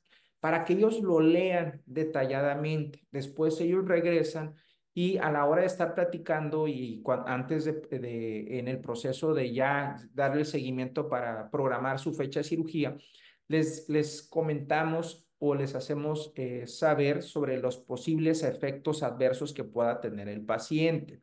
[0.42, 3.08] para que ellos lo lean detalladamente.
[3.10, 4.56] Después ellos regresan
[4.94, 9.96] y a la hora de estar platicando y antes de, en el proceso de ya
[10.14, 12.96] darle el seguimiento para programar su fecha de cirugía,
[13.48, 20.00] les, les comentamos o les hacemos eh, saber sobre los posibles efectos adversos que pueda
[20.00, 21.22] tener el paciente.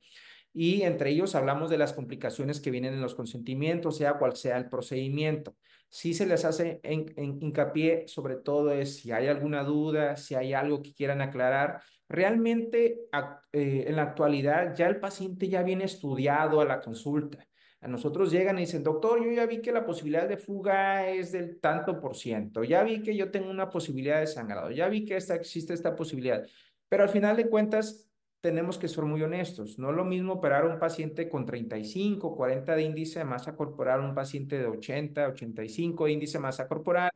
[0.53, 4.59] Y entre ellos hablamos de las complicaciones que vienen en los consentimientos, sea cual sea
[4.59, 5.57] el procedimiento.
[5.89, 10.35] Si se les hace en, en, hincapié sobre todo es si hay alguna duda, si
[10.35, 11.83] hay algo que quieran aclarar.
[12.11, 13.09] Realmente
[13.53, 17.47] eh, en la actualidad ya el paciente ya viene estudiado a la consulta.
[17.81, 21.31] A nosotros llegan y dicen, doctor, yo ya vi que la posibilidad de fuga es
[21.31, 25.05] del tanto por ciento, ya vi que yo tengo una posibilidad de sangrado, ya vi
[25.05, 26.45] que esta, existe esta posibilidad.
[26.89, 29.79] Pero al final de cuentas, tenemos que ser muy honestos.
[29.79, 34.01] No es lo mismo operar un paciente con 35, 40 de índice de masa corporal,
[34.01, 37.11] un paciente de 80, 85 de índice de masa corporal,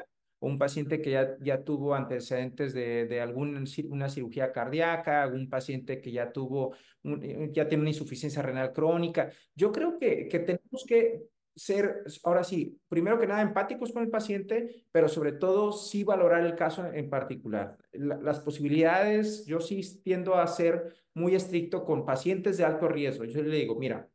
[0.47, 6.01] un paciente que ya, ya tuvo antecedentes de, de alguna una cirugía cardíaca, un paciente
[6.01, 9.31] que ya tuvo, eh, ya tiene una insuficiencia renal crónica.
[9.55, 11.23] Yo creo que, que tenemos que
[11.57, 16.45] ser, ahora sí, primero que nada empáticos con el paciente, pero sobre todo sí valorar
[16.45, 17.77] el caso en particular.
[17.93, 23.25] La, las posibilidades, yo sí tiendo a ser muy estricto con pacientes de alto riesgo.
[23.25, 24.09] Yo le digo, mira,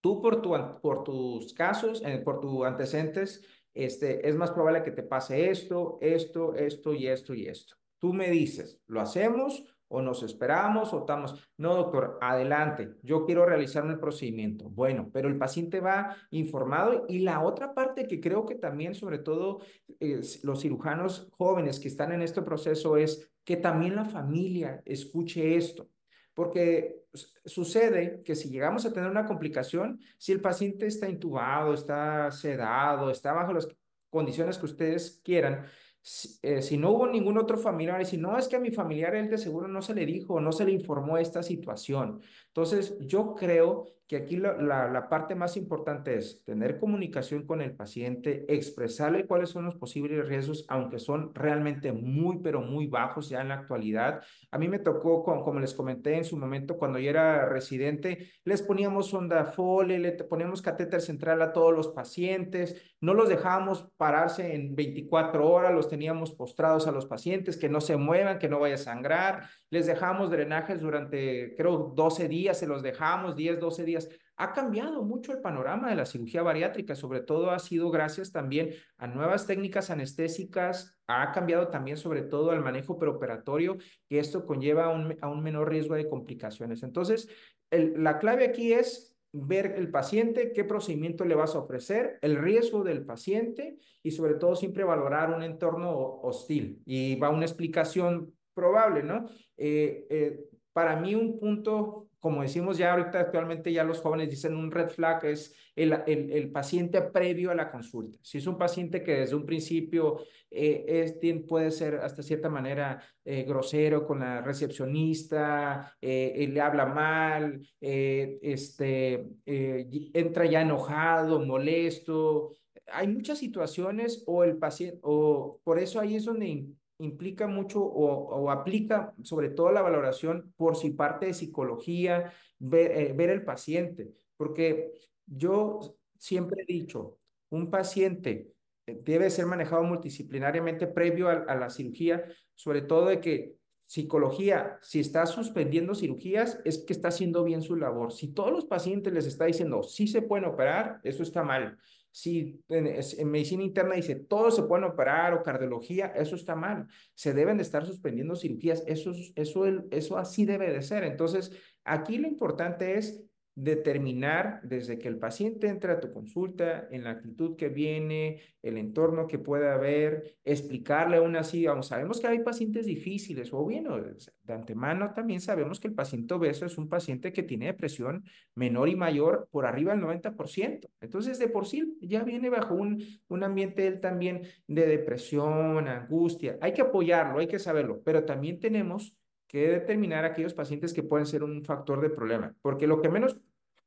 [0.00, 3.42] tú por, tu, por tus casos, eh, por tus antecedentes,
[3.74, 7.74] este, es más probable que te pase esto, esto, esto y esto y esto.
[7.98, 11.48] Tú me dices, ¿lo hacemos o nos esperamos o estamos?
[11.56, 14.68] No, doctor, adelante, yo quiero realizar el procedimiento.
[14.70, 19.18] Bueno, pero el paciente va informado y la otra parte que creo que también, sobre
[19.18, 19.60] todo
[20.00, 25.56] eh, los cirujanos jóvenes que están en este proceso, es que también la familia escuche
[25.56, 25.88] esto.
[26.34, 27.03] Porque
[27.44, 33.10] sucede que si llegamos a tener una complicación, si el paciente está intubado, está sedado,
[33.10, 33.68] está bajo las
[34.10, 35.66] condiciones que ustedes quieran,
[36.06, 38.70] si, eh, si, no hubo ningún otro familiar, y si no es que a mi
[38.70, 42.20] familiar él de seguro no se le dijo, no se le informó esta situación.
[42.48, 47.62] Entonces, yo creo que aquí la, la, la, parte más importante es tener comunicación con
[47.62, 53.30] el paciente, expresarle cuáles son los posibles riesgos, aunque son realmente muy, pero muy bajos
[53.30, 54.22] ya en la actualidad.
[54.50, 58.30] A mí me tocó, como, como les comenté en su momento, cuando yo era residente,
[58.44, 63.90] les poníamos sonda Foley, le poníamos catéter central a todos los pacientes, no los dejábamos
[63.96, 68.48] pararse en 24 horas, los teníamos postrados a los pacientes, que no se muevan, que
[68.48, 73.60] no vaya a sangrar, les dejamos drenajes durante, creo, 12 días, se los dejamos, 10,
[73.60, 74.08] 12 días.
[74.36, 78.70] Ha cambiado mucho el panorama de la cirugía bariátrica, sobre todo ha sido gracias también
[78.98, 83.76] a nuevas técnicas anestésicas, ha cambiado también sobre todo al manejo preoperatorio,
[84.08, 86.82] que esto conlleva a un, a un menor riesgo de complicaciones.
[86.82, 87.28] Entonces,
[87.70, 92.84] la clave aquí es ver el paciente, qué procedimiento le vas a ofrecer, el riesgo
[92.84, 95.92] del paciente y sobre todo siempre valorar un entorno
[96.22, 96.80] hostil.
[96.86, 99.26] Y va una explicación probable, ¿no?
[99.56, 100.40] Eh, eh,
[100.72, 104.88] para mí un punto, como decimos ya ahorita actualmente, ya los jóvenes dicen un red
[104.88, 108.18] flag es el, el, el paciente previo a la consulta.
[108.22, 112.98] Si es un paciente que desde un principio eh, es, puede ser hasta cierta manera
[113.26, 122.52] eh, grosero con la recepcionista, eh, le habla mal, eh, este, entra ya enojado, molesto.
[122.86, 128.28] Hay muchas situaciones o el paciente, o por eso ahí es donde implica mucho o,
[128.28, 133.44] o, aplica sobre todo la valoración por si parte de psicología, ver, eh, ver el
[133.44, 134.92] paciente, porque
[135.26, 137.18] yo siempre he dicho,
[137.50, 138.52] un paciente
[138.86, 145.00] debe ser manejado multidisciplinariamente previo a, a, la cirugía, sobre todo de que psicología, si
[145.00, 148.12] está suspendiendo cirugías, es que está haciendo bien su labor.
[148.12, 151.78] Si todos los pacientes les está diciendo, sí se pueden operar, eso está mal.
[152.16, 156.86] Si en, medicina interna dice, todos se pueden operar o cardiología, eso está mal.
[157.12, 158.84] Se deben de estar suspendiendo cirugías.
[158.86, 161.02] Eso, eso, eso así debe de ser.
[161.02, 161.50] Entonces,
[161.82, 163.24] aquí lo importante es
[163.54, 168.78] determinar desde que el paciente entra a tu consulta, en la actitud que viene, el
[168.78, 173.84] entorno que puede haber, explicarle aún así, vamos, sabemos que hay pacientes difíciles, o bien,
[173.84, 178.88] de antemano también sabemos que el paciente obeso es un paciente que tiene depresión menor
[178.88, 180.88] y mayor por arriba del 90%.
[181.00, 186.58] Entonces, de por sí ya viene bajo un, un ambiente él también de depresión, angustia.
[186.60, 189.14] Hay que apoyarlo, hay que saberlo, pero también tenemos
[189.54, 193.40] que determinar aquellos pacientes que pueden ser un factor de problema, porque lo que menos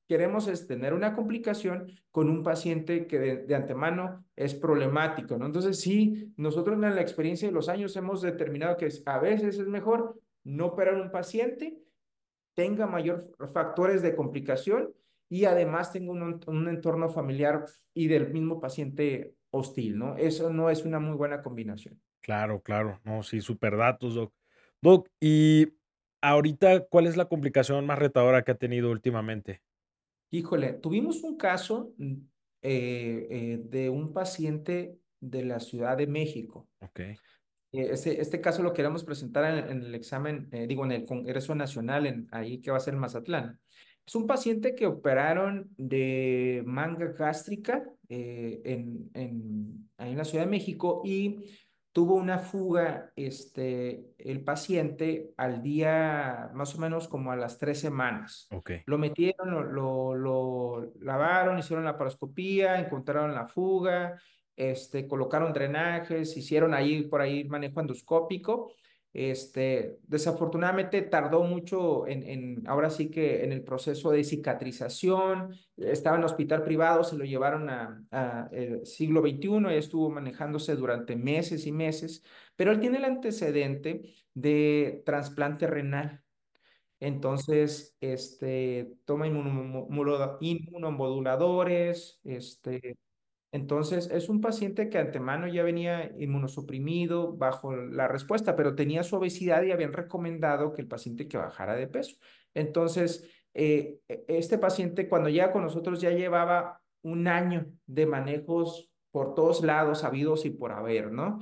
[0.07, 5.45] queremos es tener una complicación con un paciente que de, antemano es problemático, ¿no?
[5.45, 9.67] Entonces, sí, nosotros en la experiencia de los años hemos determinado que a veces es
[9.67, 11.77] mejor no operar un paciente,
[12.53, 14.93] tenga mayor factores de complicación
[15.27, 20.15] y además tenga un, entorno familiar y del mismo paciente hostil, ¿no?
[20.15, 21.99] Eso no es una muy buena combinación.
[22.21, 24.31] Claro, claro, no, sí, super datos, Doc.
[24.81, 25.73] Doc, y
[26.21, 29.61] ahorita, ¿cuál es la complicación más retadora que ha tenido últimamente?
[30.29, 32.13] Híjole, tuvimos un caso mm,
[32.61, 36.67] eh, eh, de un paciente de la Ciudad de México.
[36.81, 36.99] Ok.
[36.99, 37.17] Eh,
[37.71, 42.05] este, este caso lo queremos presentar en, en el examen, digo, en el Congreso Nacional,
[42.05, 43.59] en, ahí que va a ser en Mazatlán.
[44.05, 50.49] Es un paciente que operaron de manga gástrica en, en, ahí en la Ciudad de
[50.51, 51.43] México y
[51.97, 57.79] tuvo una fuga este, el paciente al día más o menos como a las tres
[57.79, 58.47] semanas.
[58.51, 58.83] Okay.
[58.85, 64.21] Lo metieron, lo, lo, lavaron, hicieron la paroscopía, encontraron la fuga,
[64.55, 68.71] este, colocaron drenajes, hicieron ahí por ahí manejo endoscópico
[69.17, 76.23] este, desafortunadamente tardó mucho en, ahora sí que en el proceso de cicatrización, estaba en
[76.23, 81.71] hospital privado, se lo llevaron a, el siglo XXI y estuvo manejándose durante meses y
[81.71, 82.23] meses,
[82.55, 84.03] pero él tiene el antecedente
[84.35, 86.21] de trasplante renal.
[86.99, 92.97] Entonces, este, toma inmunomoduladores, este,
[93.51, 99.15] entonces, es un paciente que antemano ya venía inmunosuprimido bajo la respuesta, pero tenía su
[99.15, 102.17] obesidad y habían recomendado que el paciente que bajara de peso.
[102.53, 108.91] Entonces, eh, e, este paciente cuando llega con nosotros ya llevaba un año de manejos
[109.11, 111.41] por todos lados, habidos y por haber, ¿no?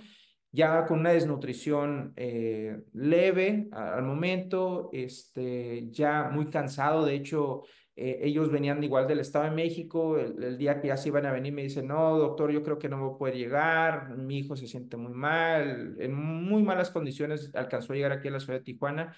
[0.52, 7.64] Ya con una desnutrición eh, leve al momento, este, ya muy cansado, de hecho,
[7.96, 11.32] eh, ellos venían igual del Estado de México, el, día que ya se iban a
[11.32, 14.56] venir me dicen, no, doctor, yo creo que no voy a poder llegar, mi hijo
[14.56, 18.60] se siente muy mal, en muy malas condiciones alcanzó a llegar aquí a la ciudad
[18.60, 19.16] de Tijuana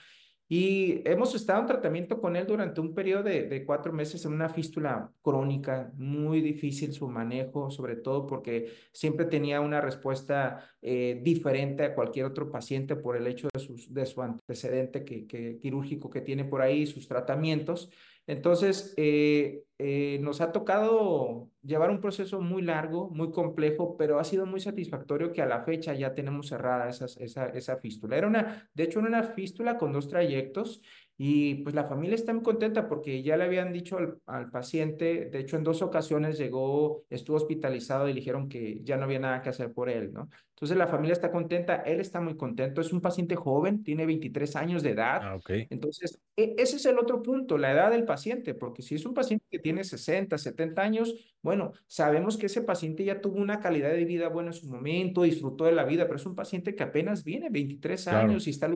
[0.49, 4.31] y hemos estado en tratamiento con él durante un periodo de, de, cuatro meses en
[4.31, 11.19] una fístula crónica, muy difícil su manejo, sobre todo porque siempre tenía una respuesta eh,
[11.21, 15.59] diferente a cualquier otro paciente por el hecho de, sus, de su antecedente que, que,
[15.59, 17.89] quirúrgico que tiene por ahí, sus tratamientos.
[18.27, 24.23] Entonces, eh, eh, nos ha tocado llevar un proceso muy largo, muy complejo, pero ha
[24.25, 28.17] sido muy satisfactorio que a la fecha ya tenemos cerrada esa, esa fístula.
[28.17, 30.81] Era una, de hecho, era una fístula con dos trayectos
[31.17, 35.29] y pues la familia está muy contenta porque ya le habían dicho al, al, paciente,
[35.29, 39.41] de hecho en dos ocasiones llegó, estuvo hospitalizado y dijeron que ya no había nada
[39.41, 40.29] que hacer por él, ¿no?
[40.57, 44.55] Entonces la familia está contenta, él está muy contento, es un paciente joven, tiene 23
[44.55, 45.19] años de edad.
[45.21, 45.67] Ah, okay.
[45.69, 49.13] Entonces, e ese es el otro punto, la edad del paciente, porque si es un
[49.13, 53.91] paciente que tiene 60, 70 años, bueno, sabemos que ese paciente ya tuvo una calidad
[53.91, 56.81] de vida buena en su momento, disfrutó de la vida, pero es un paciente que
[56.81, 58.27] apenas viene, 23 claro.
[58.27, 58.67] años y está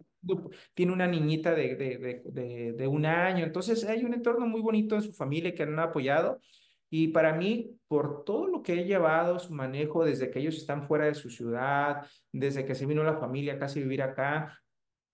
[0.75, 4.61] tiene una niñita de, de, de, de, de un año, entonces hay un entorno muy
[4.61, 6.39] bonito en su familia que han apoyado
[6.91, 10.87] y para mí, por todo lo que he llevado, su manejo desde que ellos están
[10.87, 14.61] fuera de su ciudad, desde que se vino la familia casi a vivir acá,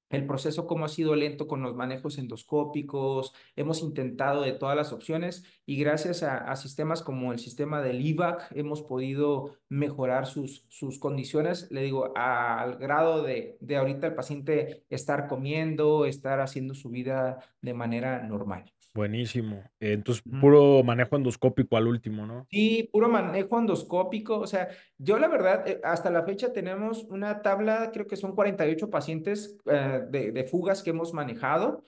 [0.09, 4.91] el proceso como ha sido lento con los manejos endoscópicos, hemos intentado de todas las
[4.91, 10.97] opciones y gracias a, sistemas como el sistema del IVAC hemos podido mejorar sus, sus
[10.97, 16.89] condiciones, le digo, al grado de, de ahorita el paciente estar comiendo, estar haciendo su
[16.89, 18.73] vida de manera normal.
[18.97, 19.63] Buenísimo.
[19.79, 22.47] Entonces, puro manejo endoscópico al último, ¿no?
[22.49, 24.39] Sí, puro manejo endoscópico.
[24.39, 28.33] O sea, yo la verdad, eh, hasta la fecha tenemos una tabla, creo que son
[28.33, 31.83] 48 pacientes eh, de, de, fugas que hemos manejado.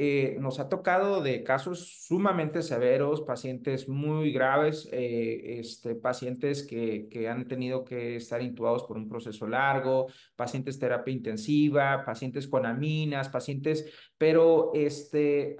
[0.00, 7.08] eh, nos ha tocado de casos sumamente severos, pacientes muy graves, eh, este, pacientes que,
[7.10, 12.64] que han tenido que estar intubados por un proceso largo, pacientes terapia intensiva, pacientes con
[12.64, 15.56] aminas, pacientes, pero este,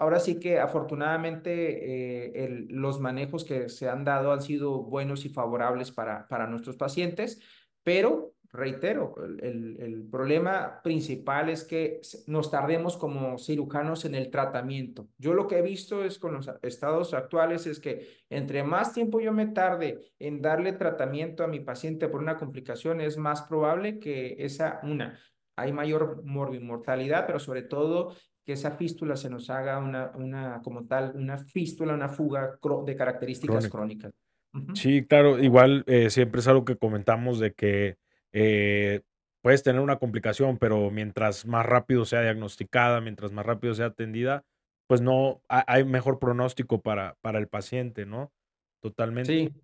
[0.00, 5.28] ahora sí que afortunadamente eh, los manejos que se han dado han sido buenos y
[5.28, 7.38] favorables para, para nuestros pacientes,
[7.82, 15.06] pero reitero, el, el, problema principal es que nos tardemos como cirujanos en el tratamiento.
[15.18, 19.20] Yo lo que he visto es con los estados actuales es que entre más tiempo
[19.20, 24.00] yo me tarde en darle tratamiento a mi paciente por una complicación, es más probable
[24.00, 25.20] que esa, una,
[25.56, 28.16] hay mayor mortalidad, pero sobre todo
[28.50, 32.96] que esa fístula se nos haga una, una como tal, una fístula, una fuga de
[32.96, 34.12] características crónicas.
[34.52, 34.74] Uh -huh.
[34.76, 37.96] Sí, claro, igual eh, siempre es algo que comentamos de que
[38.32, 39.02] eh,
[39.40, 44.42] puedes tener una complicación, pero mientras más rápido sea diagnosticada, mientras más rápido sea atendida,
[44.88, 48.32] pues no hay mejor pronóstico para, para el paciente, ¿no?
[48.80, 49.32] Totalmente.
[49.32, 49.54] Sí,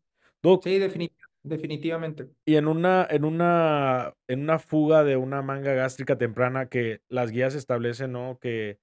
[0.40, 1.10] Doc, sí, defini
[1.48, 2.28] definitivamente.
[2.44, 7.30] y en una, en una, en una fuga de una manga gástrica temprana que las
[7.30, 8.38] guías establecen, ¿no?
[8.40, 8.78] Que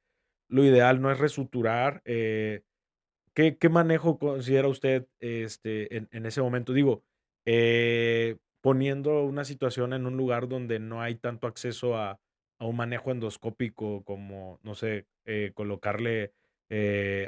[0.49, 2.01] lo ideal no es resuturar.
[2.05, 2.61] eh,
[3.33, 6.73] ¿qué, qué manejo considera usted este, en, ese momento?
[6.73, 7.03] Digo,
[7.45, 12.19] eh, poniendo una situación en un lugar donde no hay tanto acceso a,
[12.59, 16.33] a un manejo endoscópico como, no sé, eh, colocarle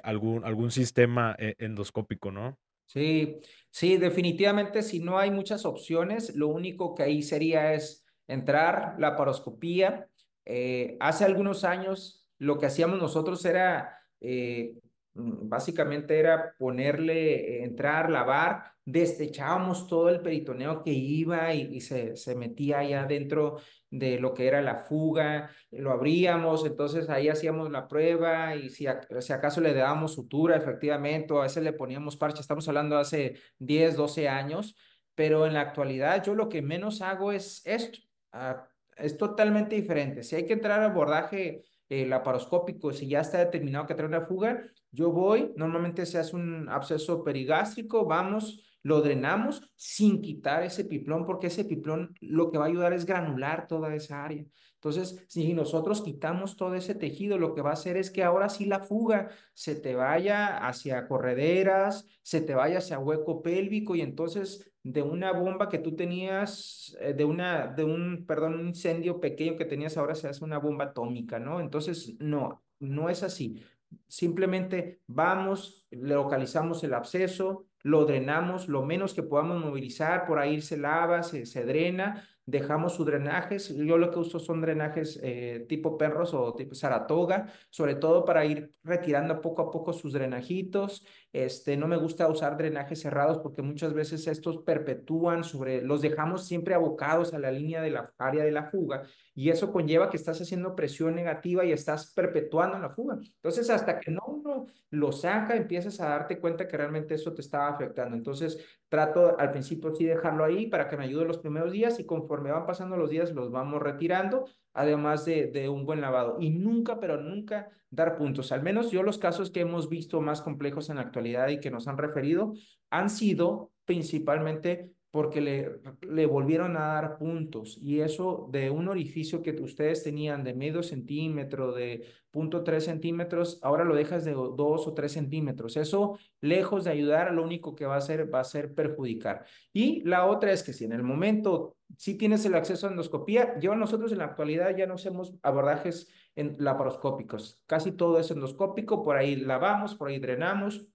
[0.01, 2.57] algún, algún sistema endoscópico, ¿no?
[2.87, 3.39] Sí,
[3.71, 9.15] sí, definitivamente si no hay muchas opciones, lo único que ahí sería es entrar, la
[9.15, 10.07] paroscopía.
[10.45, 14.75] Eh, hace algunos años lo que hacíamos nosotros era, eh,
[15.13, 21.81] mm, básicamente era ponerle, eh, entrar, lavar, desechábamos todo el peritoneo que iba y, y
[21.81, 23.57] se, se metía allá dentro
[23.89, 28.85] de lo que era la fuga, lo abríamos, entonces ahí hacíamos la prueba y si,
[29.19, 33.01] si acaso le dábamos sutura, efectivamente, o a veces le poníamos parche, estamos hablando de
[33.01, 34.75] hace 10, 12 años,
[35.15, 37.99] pero en la actualidad yo lo que menos hago es esto,
[38.33, 38.61] uh,
[38.97, 40.23] es totalmente diferente.
[40.23, 44.21] Si hay que entrar al abordaje eh, laparoscópico, si ya está determinado que trae una
[44.21, 50.85] fuga, yo voy, normalmente se hace un absceso perigástrico, vamos, lo drenamos sin quitar ese
[50.85, 54.45] piplón, porque ese piplón lo que va a ayudar es granular toda esa área.
[54.75, 58.47] Entonces, si nosotros quitamos todo ese tejido, lo que va a hacer es que ahora
[58.47, 64.01] sí la fuga se te vaya hacia correderas, se te vaya hacia hueco pélvico y
[64.01, 69.19] entonces de una bomba que tú tenías, eh, de una, de un, perdón, un incendio
[69.19, 71.59] pequeño que tenías ahora se hace una bomba atómica, ¿no?
[71.59, 73.63] Entonces, no, no es así.
[74.07, 80.75] Simplemente vamos, localizamos el absceso, lo drenamos lo menos que podamos movilizar, por ahí se
[80.75, 83.75] lava, se, se drena, dejamos sus drenajes.
[83.75, 88.45] Yo lo que uso son drenajes eh, tipo perros o tipo Saratoga, sobre todo para
[88.45, 91.05] ir retirando poco a poco sus drenajitos.
[91.33, 96.47] Este, no me gusta usar drenajes cerrados porque muchas veces estos perpetúan sobre, los dejamos
[96.47, 100.15] siempre abocados a la línea de la área de la fuga y eso conlleva que
[100.15, 103.17] estás haciendo presión negativa y estás perpetuando la fuga.
[103.21, 107.41] Entonces, hasta que no uno lo saca, empiezas a darte cuenta que realmente eso te
[107.41, 108.15] estaba afectando.
[108.15, 112.05] Entonces, trato al principio sí dejarlo ahí para que me ayude los primeros días y
[112.05, 116.37] conforme van pasando los días los vamos retirando, además de, de un buen lavado.
[116.39, 118.51] Y nunca, pero nunca dar puntos.
[118.51, 121.71] Al menos yo los casos que hemos visto más complejos en la actualidad y que
[121.71, 122.53] nos han referido
[122.89, 129.41] han sido principalmente porque le, le volvieron a dar puntos y eso de un orificio
[129.41, 134.85] que ustedes tenían de medio centímetro, de punto tres centímetros, ahora lo dejas de dos
[134.85, 135.77] o tres centímetros.
[135.77, 139.45] Eso, lejos de ayudar, lo único que va a hacer va a ser perjudicar.
[139.71, 143.57] Y la otra es que si en el momento si tienes el acceso a endoscopía,
[143.61, 147.61] yo nosotros en la actualidad ya no hacemos abordajes en laparoscópicos.
[147.67, 150.85] Casi todo es endoscópico, por ahí lavamos, por ahí drenamos,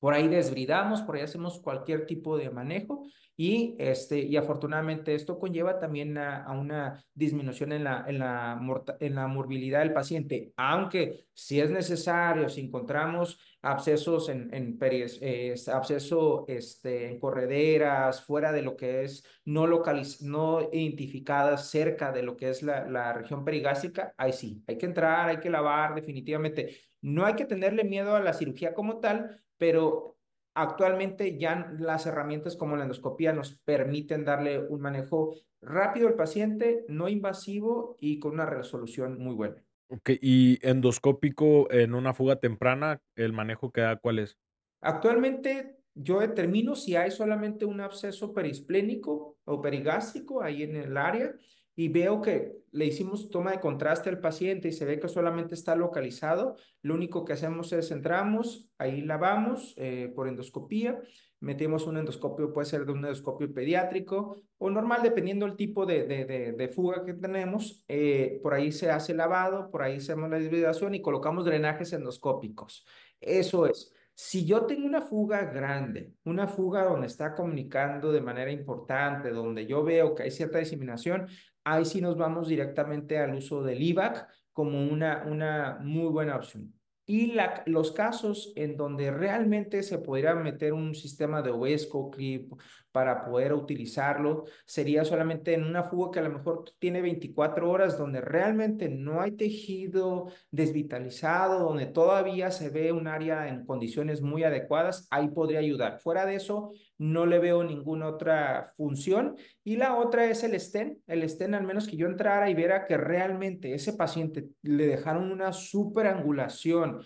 [0.00, 3.04] por ahí desbridamos, por ahí hacemos cualquier tipo de manejo
[3.36, 8.60] y, este, y afortunadamente esto conlleva también a, a una disminución en la, en, la
[9.00, 15.54] en la morbilidad del paciente, aunque si es necesario, si encontramos abscesos en, en eh,
[15.72, 22.22] absceso este, en correderas, fuera de lo que es no localiz no identificadas cerca de
[22.22, 25.94] lo que es la, la región perigástrica, ahí sí, hay que entrar, hay que lavar
[25.94, 26.76] definitivamente.
[27.00, 30.13] No hay que tenerle miedo a la cirugía como tal, pero
[30.54, 36.84] actualmente ya las herramientas como la endoscopía nos permiten darle un manejo rápido al paciente,
[36.88, 39.62] no invasivo y con una resolución muy buena.
[39.88, 44.38] Ok, y endoscópico en una fuga temprana, ¿el manejo que da cuál es?
[44.80, 51.34] Actualmente yo determino si hay solamente un absceso perisplénico o perigástrico ahí en el área
[51.76, 55.54] y veo que le hicimos toma de contraste al paciente y se ve que solamente
[55.54, 61.00] está localizado, lo único que hacemos es entramos, ahí lavamos eh, por endoscopía,
[61.40, 66.06] metemos un endoscopio, puede ser de un endoscopio pediátrico o normal, dependiendo del tipo de,
[66.06, 67.84] de, de, de fuga que tenemos.
[67.86, 72.86] Eh, por ahí se hace lavado, por ahí hacemos la desvidación y colocamos drenajes endoscópicos.
[73.20, 73.92] Eso es.
[74.16, 79.66] Si yo tengo una fuga grande, una fuga donde está comunicando de manera importante, donde
[79.66, 81.26] yo veo que hay cierta diseminación,
[81.64, 86.72] ahí sí nos vamos directamente al uso del IVAC como una, una muy buena opción.
[87.06, 87.34] Y
[87.66, 92.52] los casos en donde realmente se podría meter un sistema de OESCO clip
[92.94, 97.98] para poder utilizarlo sería solamente en una fuga que a lo mejor tiene 24 horas
[97.98, 104.44] donde realmente no hay tejido desvitalizado, donde todavía se ve un área en condiciones muy
[104.44, 105.98] adecuadas, ahí podría ayudar.
[105.98, 109.34] Fuera de eso, no le veo ninguna otra función.
[109.64, 111.02] Y la otra es el STEN.
[111.08, 115.32] El STEN, al menos que yo entrara y viera que realmente ese paciente le dejaron
[115.32, 117.00] una superangulación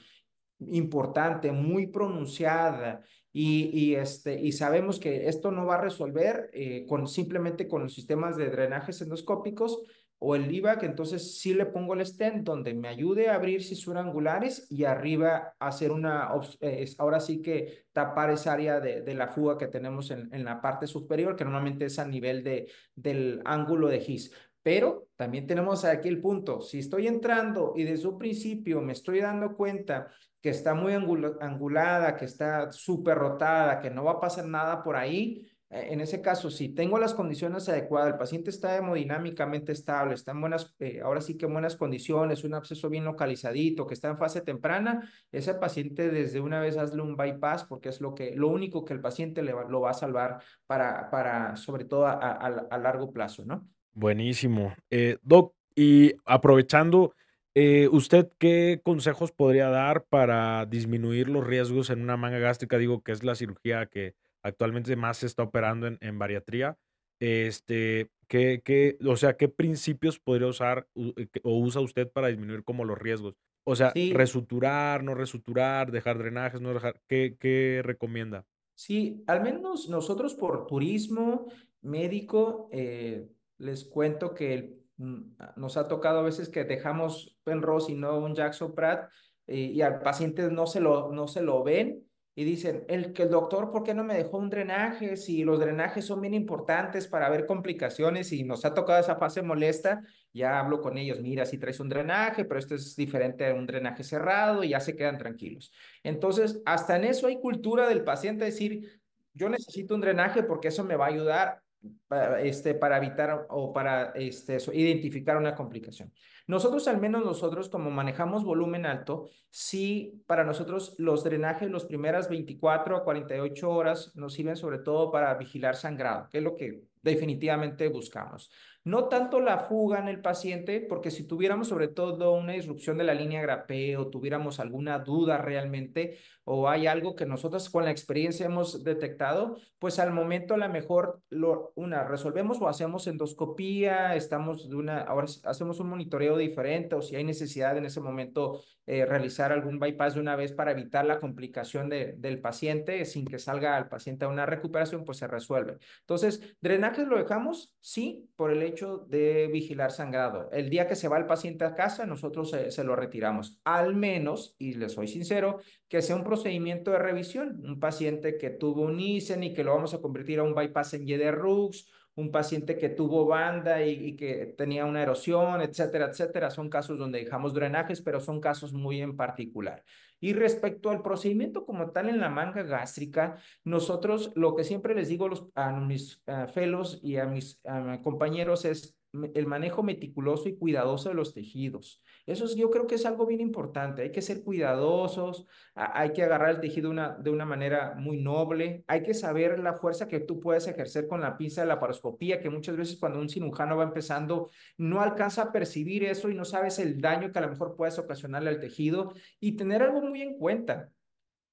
[0.61, 3.03] importante, muy pronunciada,
[3.33, 7.83] y, y, este, y sabemos que esto no va a resolver eh, con, simplemente con
[7.83, 9.83] los sistemas de drenajes endoscópicos,
[10.20, 14.05] o el IVAC, entonces sí le pongo el stent donde me ayude a abrir cisuras
[14.05, 16.29] angulares y arriba hacer una,
[16.61, 20.45] eh, ahora sí que tapar esa área de, de la fuga que tenemos en, en,
[20.45, 24.33] la parte superior, que normalmente es a nivel de, del ángulo de GIS.
[24.69, 29.21] Pero también tenemos aquí el punto, si estoy entrando y desde un principio me estoy
[29.21, 30.09] dando cuenta
[30.43, 34.97] que está muy angulada, que está súper rotada, que no va a pasar nada por
[34.97, 40.12] ahí, eh, en ese caso, si tengo las condiciones adecuadas, el paciente está hemodinámicamente estable,
[40.12, 43.95] está en buenas, eh, ahora sí que en buenas condiciones, un absceso bien localizadito, que
[43.95, 48.14] está en fase temprana, ese paciente desde una vez hazle un bypass porque es lo
[48.14, 51.87] que, lo único que el paciente le va, lo va a salvar para, para sobre
[51.87, 53.66] todo a, a, a largo plazo, ¿no?
[53.99, 54.76] Buenísimo.
[54.90, 57.14] Eh, Doc, y aprovechando,
[57.57, 62.78] eh, ¿usted qué consejos podría dar para disminuir los riesgos en una manga gástrica?
[62.78, 66.78] Digo que es la cirugía que actualmente más se está operando en, en bariatría.
[67.18, 72.62] Este, ¿qué, qué, o sea, ¿qué principios podría usar eh, o usa usted para disminuir
[72.62, 73.34] como los riesgos?
[73.64, 78.46] O sea, Sí, resuturar, no resuturar, dejar drenajes, no dejar, ¿qué, qué recomienda?
[78.76, 81.46] Sí, al menos nosotros por turismo
[81.82, 83.28] médico, eh,
[83.59, 85.20] les cuento que mm,
[85.56, 89.11] nos ha tocado a veces que dejamos Penrose y no un Jackson Pratt
[89.46, 93.24] eh, y al paciente no se lo, no se lo ven y dicen, el, que
[93.24, 95.16] el doctor, ¿por qué no me dejó un drenaje?
[95.16, 99.42] Si los drenajes son bien importantes para ver complicaciones y nos ha tocado esa fase
[99.42, 103.54] molesta, ya hablo con ellos, mira, si traes un drenaje, pero esto es diferente a
[103.54, 105.72] un drenaje cerrado y ya se quedan tranquilos.
[106.04, 109.00] Entonces, hasta en eso hay cultura del paciente decir,
[109.34, 111.62] yo necesito un drenaje porque eso me va a ayudar
[112.07, 116.12] para, este, para evitar o para este, identificar una complicación.
[116.47, 122.29] Nosotros, al menos nosotros, como manejamos volumen alto, sí, para nosotros los drenajes, las primeras
[122.29, 126.85] 24 a 48 horas nos sirven sobre todo para vigilar sangrado, que es lo que
[127.03, 128.51] definitivamente buscamos.
[128.85, 133.05] No tanto la fuga en el paciente, porque si tuviéramos sobre todo una disrupción de
[133.05, 136.18] la línea grapé o tuviéramos alguna duda realmente,
[136.51, 140.66] o hay algo que nosotros con la experiencia hemos detectado, pues al momento a lo
[140.70, 146.94] mejor lo, una resolvemos o hacemos endoscopía, estamos de una, ahora hacemos un monitoreo diferente
[146.94, 150.70] o si hay necesidad en ese momento eh, realizar algún bypass de una vez para
[150.70, 155.18] evitar la complicación de, del paciente sin que salga al paciente a una recuperación, pues
[155.18, 155.76] se resuelve.
[156.01, 160.49] Entonces, drenajes lo dejamos, sí, por el hecho de vigilar sangrado.
[160.53, 163.61] El día que se va el paciente a casa, nosotros se, se lo retiramos.
[163.62, 167.61] Al menos, y les soy sincero, que sea un procedimiento de revisión.
[167.64, 170.95] Un paciente que tuvo un ISEN y que lo vamos a convertir a un bypass
[170.95, 176.51] en YD-RUX, un paciente que tuvo banda y, y, que tenía una erosión, etcétera, etcétera.
[176.51, 179.84] Son casos donde dejamos drenajes, pero son casos muy en particular.
[180.20, 185.09] Y respecto al procedimiento como tal en la manga gástrica, nosotros lo que siempre les
[185.09, 186.22] digo a, los, a mis
[186.55, 188.97] fellows y a mis uh, compañeros es
[189.34, 192.03] el manejo meticuloso y cuidadoso de los tejidos.
[192.29, 194.03] Eso es, yo creo que es algo bien importante.
[194.03, 198.85] Hay que ser cuidadosos, hay que agarrar el tejido una, de una manera muy noble,
[198.87, 202.39] hay que saber la fuerza que tú puedes ejercer con la pinza de la paroscopía,
[202.39, 206.45] que muchas veces cuando un cirujano va empezando no alcanza a percibir eso y no
[206.45, 210.20] sabes el daño que a lo mejor puedes ocasionarle al tejido y tener algo muy
[210.20, 210.93] en cuenta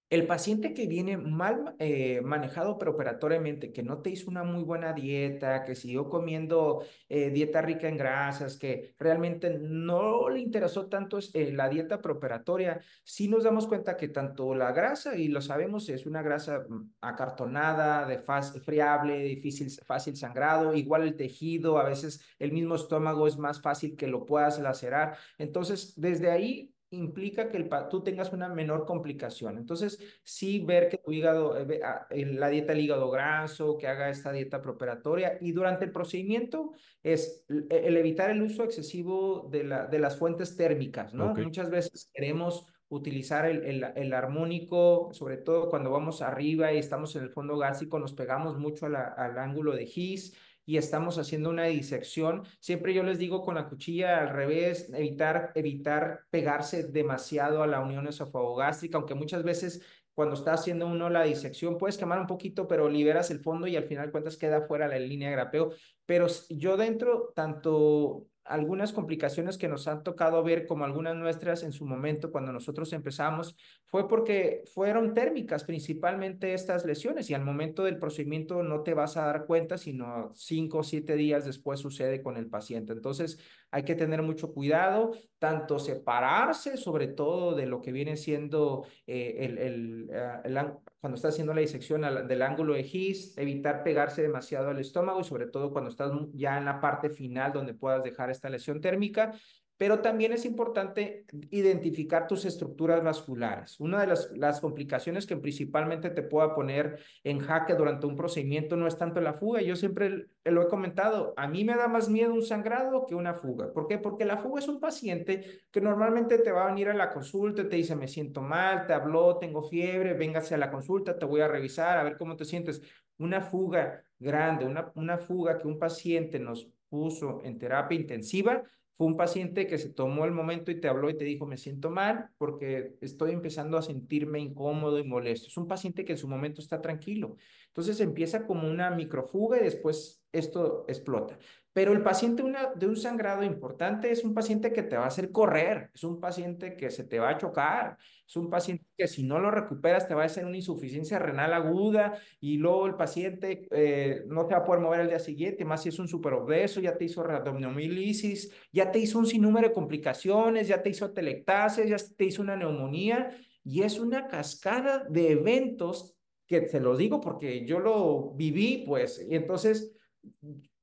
[0.08, 4.94] El paciente que viene mal eh, manejado preoperatoriamente, que no te hizo una muy buena
[4.94, 11.18] dieta, que siguió comiendo eh, dieta rica en grasas, que realmente no le interesó tanto
[11.34, 15.90] eh, la dieta preoperatoria, sí nos damos cuenta que tanto la grasa, y lo sabemos,
[15.90, 21.84] es una grasa mm, acartonada, de fácil, friable, difícil, fácil sangrado, igual el tejido, a
[21.84, 25.18] veces el mismo estómago es más fácil que lo puedas lacerar.
[25.40, 29.58] Entonces, desde ahí implica que el, tú tengas una menor complicación.
[29.58, 34.10] Entonces, sí ver que tu hígado, eh, ah, la dieta del hígado graso, que haga
[34.10, 36.72] esta dieta preoperatoria y durante el procedimiento
[37.04, 41.34] es el evitar el uso excesivo de, la, de las fuentes térmicas, ¿no?
[41.36, 47.16] Muchas veces queremos utilizar el, el, el, armónico, sobre todo cuando vamos arriba y estamos
[47.16, 50.36] en el fondo gástrico, nos pegamos mucho al ángulo de His
[50.66, 52.44] y estamos haciendo una disección.
[52.60, 57.82] Siempre yo les digo con la cuchilla al revés, evitar, evitar pegarse demasiado a la
[57.82, 59.82] unión esofagogástrica, aunque muchas veces
[60.16, 63.76] cuando está haciendo uno la disección puedes quemar un poquito, pero liberas el fondo y
[63.76, 65.72] al final cuentas queda fuera la línea de grapeo.
[66.06, 71.74] Pero yo dentro, tanto algunas complicaciones que nos han tocado ver, como algunas nuestras en
[71.74, 73.58] su momento cuando nosotros empezamos,
[73.96, 79.16] fue porque fueron térmicas principalmente estas lesiones y al momento del procedimiento no te vas
[79.16, 82.92] a dar cuenta, sino cinco o siete días después sucede con el paciente.
[82.92, 83.40] Entonces
[83.72, 89.38] hay que tener mucho cuidado, tanto separarse sobre todo de lo que viene siendo eh,
[89.40, 94.72] el, el, ah, cuando estás haciendo la disección del ángulo de His, evitar pegarse demasiado
[94.72, 98.30] al estómago y sobre todo cuando estás ya en la parte final donde puedas dejar
[98.30, 99.34] esta lesión térmica
[99.78, 103.80] pero también es importante identificar tus estructuras vasculares.
[103.80, 108.78] Una de las, las, complicaciones que principalmente te pueda poner en jaque durante un procedimiento
[108.78, 109.62] no es tanto la fuga.
[109.62, 113.34] Yo siempre lo he comentado, a mí me da más miedo un sangrado que una
[113.34, 113.74] fuga.
[113.74, 113.98] ¿Por qué?
[113.98, 117.68] Porque la fuga es un paciente que normalmente te va a venir a la consulta,
[117.68, 121.42] te dice, me siento mal, te habló, tengo fiebre, véngase a la consulta, te voy
[121.42, 122.82] a revisar, a ver cómo te sientes.
[123.18, 128.64] Una fuga grande, una, una fuga que un paciente nos puso en terapia intensiva,
[128.98, 131.58] fue un paciente que se tomó el momento y te habló y te dijo, me
[131.58, 135.48] siento mal porque estoy empezando a sentirme incómodo y molesto.
[135.48, 137.36] Es un paciente que en su momento está tranquilo.
[137.76, 141.38] Entonces empieza como una microfuga y después esto explota.
[141.74, 145.08] Pero el paciente una, de un sangrado importante es un paciente que te va a
[145.08, 149.10] hacer correr, es un paciente que se te va a chocar, es un paciente que
[149.10, 152.96] si no lo recuperas te va a hacer una insuficiencia renal aguda y luego el
[152.96, 156.08] paciente eh, no te va a poder mover el día siguiente, más si es un
[156.08, 161.12] superobeso, ya te hizo reabdominomilisis, ya te hizo un sinnúmero de complicaciones, ya te hizo
[161.12, 166.15] telectasia, ya te hizo una neumonía y es una cascada de eventos
[166.48, 169.96] que se los digo porque yo lo viví, pues, y entonces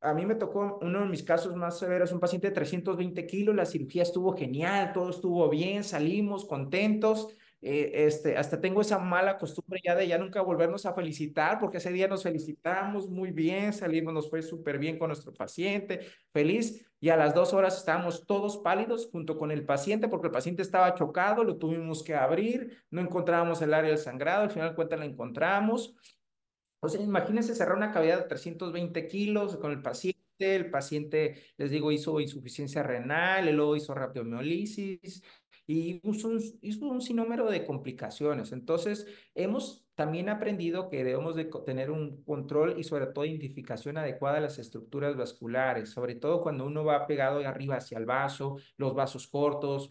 [0.00, 3.54] a mí me tocó uno de mis casos más severos, un paciente de 320 kilos,
[3.54, 7.28] la cirugía estuvo genial, todo estuvo bien, salimos contentos.
[7.64, 11.78] Eh, este, hasta tengo esa mala costumbre ya de ya nunca volvernos a felicitar, porque
[11.78, 16.00] ese día nos felicitamos muy bien, salimos, nos fue súper bien con nuestro paciente,
[16.32, 20.32] feliz, y a las dos horas estábamos todos pálidos junto con el paciente, porque el
[20.32, 24.74] paciente estaba chocado, lo tuvimos que abrir, no encontrábamos el área del sangrado, al final
[24.74, 25.94] cuenta la encontramos,
[26.80, 31.70] o sea, imagínense cerrar una cavidad de 320 kilos con el paciente, el paciente, les
[31.70, 35.22] digo, hizo insuficiencia renal, luego hizo rabdomiolisis
[35.66, 38.52] y hizo un, hizo un sinnúmero de complicaciones.
[38.52, 44.36] Entonces, hemos también aprendido que debemos de tener un control y sobre todo identificación adecuada
[44.36, 48.56] de las estructuras vasculares, sobre todo cuando uno va pegado de arriba hacia el vaso,
[48.76, 49.90] los vasos cortos,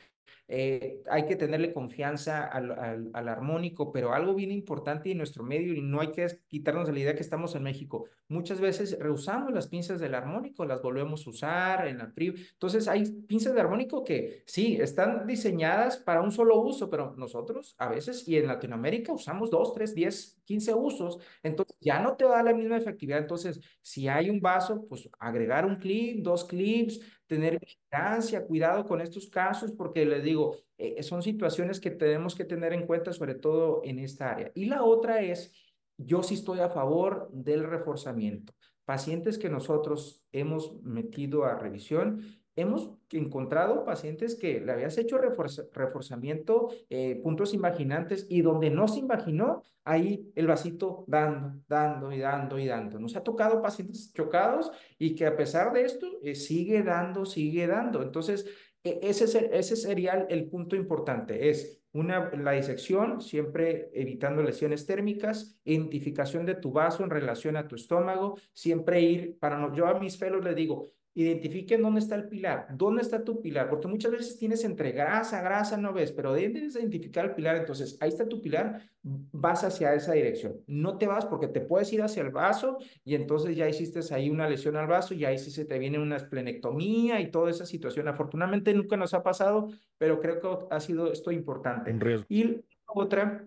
[0.54, 5.74] eh, hay que tenerle confianza al, al, armónico, pero algo bien importante en nuestro medio
[5.74, 8.10] y no hay que quitarnos de la idea que estamos en México.
[8.28, 12.34] Muchas veces rehusamos las pinzas del armónico, las volvemos a usar en la PRI.
[12.52, 17.74] Entonces hay pinzas de armónico que sí, están diseñadas para un solo uso, pero nosotros
[17.78, 21.18] a veces y en Latinoamérica usamos dos, tres, diez, quince usos.
[21.44, 23.20] Entonces ya no te da la misma efectividad.
[23.20, 27.00] Entonces, si hay un vaso, pues agregar un clip, dos clips,
[27.32, 30.41] tener vigilancia, cuidado con estos casos, porque les digo,
[30.78, 34.52] eh, son situaciones que tenemos que tener en cuenta, sobre todo en esta área.
[34.56, 35.54] Y la otra es,
[35.98, 38.54] yo sí estoy a favor del reforzamiento.
[38.86, 46.70] Pacientes que nosotros hemos metido a revisión, hemos encontrado pacientes que le habías hecho reforzamiento,
[46.90, 52.60] eh, puntos imaginantes, y donde no se imaginó, ahí el vasito dando, dando y dando
[52.60, 53.00] y dando.
[53.00, 57.68] Nos ha tocado pacientes chocados y que a pesar de esto eh, sigue dando, sigue
[57.68, 58.02] dando.
[58.02, 58.46] Entonces,
[58.84, 65.60] e, ese, ese sería el punto importante, es una, la disección, siempre evitando lesiones térmicas,
[65.66, 70.00] identificación de tu vaso en relación a tu estómago, siempre ir, para no, yo a
[70.00, 74.12] mis felos les digo, identifiquen dónde está el pilar, dónde está tu pilar, porque muchas
[74.12, 78.28] veces tienes entre grasa, grasa, no ves, pero debes identificar el pilar, entonces ahí está
[78.30, 82.30] tu pilar, vas hacia esa dirección, no te vas porque te puedes ir hacia el
[82.30, 85.80] vaso y entonces ya hiciste ahí una lesión al vaso y ahí sí se te
[85.80, 88.08] viene una esplenectomía y toda esa situación.
[88.08, 91.92] Afortunadamente nunca nos ha pasado, pero creo que ha sido esto importante.
[91.92, 92.26] Un riesgo.
[92.30, 93.46] Y otra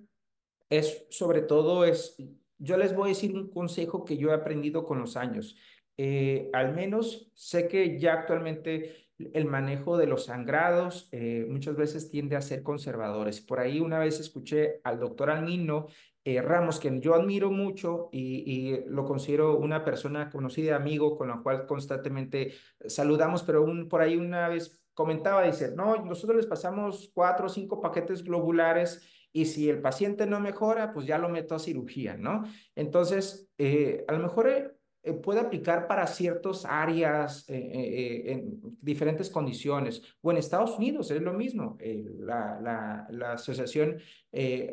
[0.69, 2.17] es sobre todo es,
[2.59, 5.57] yo les voy a decir un consejo que yo he aprendido con los años.
[5.97, 12.11] Eh, al menos sé que ya actualmente el manejo de los sangrados eh, muchas veces
[12.11, 13.41] tiende a ser conservadores.
[13.41, 15.87] Por ahí una vez escuché al doctor Almino
[16.25, 21.41] eh, Ramos, que yo admiro mucho y, lo considero una persona conocida, amigo, con la
[21.43, 22.55] cual constantemente
[22.87, 27.49] saludamos, pero un, por ahí una vez comentaba, dice, no, nosotros les pasamos cuatro o
[27.49, 32.17] cinco paquetes globulares y si el paciente no mejora, pues ya lo meto a cirugía,
[32.17, 32.45] ¿no?
[32.75, 34.74] Entonces, a lo mejor
[35.13, 40.03] puede aplicar para ciertas áreas eh, eh, en diferentes condiciones.
[40.23, 41.77] O en Estados Unidos es lo mismo.
[42.21, 43.99] La, la, la, Asociación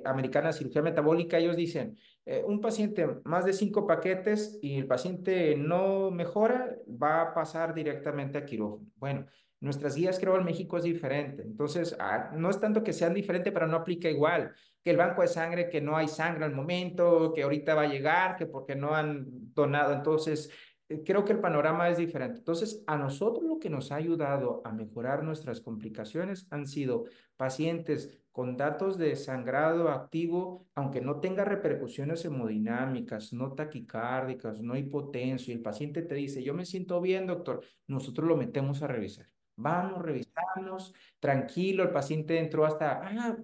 [0.06, 1.98] Americana de Cirugía Metabólica, ellos dicen,
[2.46, 8.38] un paciente más de cinco paquetes y el paciente no mejora, va a pasar directamente
[8.38, 8.88] a quirófano.
[8.96, 9.26] Bueno,
[9.62, 11.44] Nuestras guías, creo, en México es diferente.
[11.44, 14.54] Entonces, ah, no es tanto que sean diferentes, pero no aplica igual.
[14.84, 17.88] Que el banco de sangre, que no hay sangre al momento, que ahorita va a
[17.88, 19.94] llegar, que porque no han donado.
[19.94, 20.50] Entonces,
[20.90, 22.40] eh, creo que el panorama es diferente.
[22.40, 27.06] Entonces, a nosotros lo que nos ha ayudado a mejorar nuestras complicaciones han sido
[27.38, 35.52] pacientes con datos de sangrado activo, aunque no tenga repercusiones hemodinámicas, no taquicárdicas, no hipotenso,
[35.52, 39.31] y el paciente te dice, yo me siento bien, doctor, nosotros lo metemos a revisar.
[39.56, 43.38] Vamos, revisamos, tranquilo, el paciente entró hasta, ah,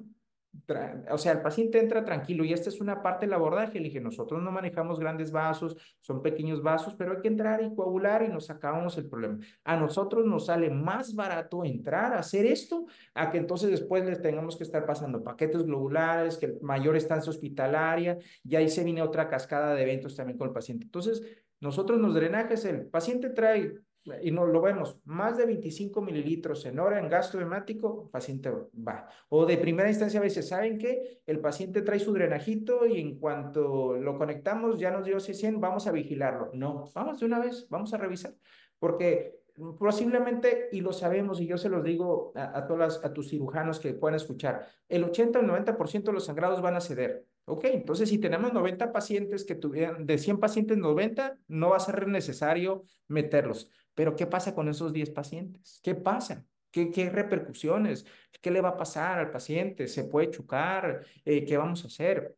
[1.11, 3.79] o sea, el paciente entra tranquilo y esta es una parte del abordaje.
[3.79, 7.73] Le dije, nosotros no manejamos grandes vasos, son pequeños vasos, pero hay que entrar y
[7.73, 9.39] coagular y nos acabamos el problema.
[9.63, 14.21] A nosotros nos sale más barato entrar a hacer esto a que entonces después les
[14.21, 19.29] tengamos que estar pasando paquetes globulares, que mayor estancia hospitalaria y ahí se viene otra
[19.29, 20.85] cascada de eventos también con el paciente.
[20.85, 21.21] Entonces,
[21.59, 23.73] nosotros nos drenajes, el paciente trae
[24.21, 28.51] y no lo vemos, más de 25 mililitros en hora en gasto hemático, paciente
[28.87, 29.07] va.
[29.29, 31.21] O de primera instancia a veces, ¿saben qué?
[31.25, 35.87] El paciente trae su drenajito y en cuanto lo conectamos ya nos dio C100, vamos
[35.87, 36.51] a vigilarlo.
[36.53, 38.33] No, vamos de una vez, vamos a revisar,
[38.79, 39.39] porque
[39.79, 43.79] posiblemente, y lo sabemos, y yo se los digo a, a todas a tus cirujanos
[43.79, 47.25] que puedan escuchar, el 80 o 90% de los sangrados van a ceder.
[47.49, 51.79] Ok, entonces si tenemos 90 pacientes que tuvieran, de 100 pacientes 90, no va a
[51.79, 53.69] ser necesario meterlos.
[53.97, 55.79] Pero ¿qué pasa con esos 10 pacientes?
[55.81, 56.45] ¿Qué pasa?
[56.69, 58.05] ¿Qué, ¿Qué, repercusiones?
[58.39, 59.87] ¿Qué le va a pasar al paciente?
[59.87, 61.03] ¿Se puede chocar?
[61.25, 62.37] Eh, ¿Qué vamos a hacer?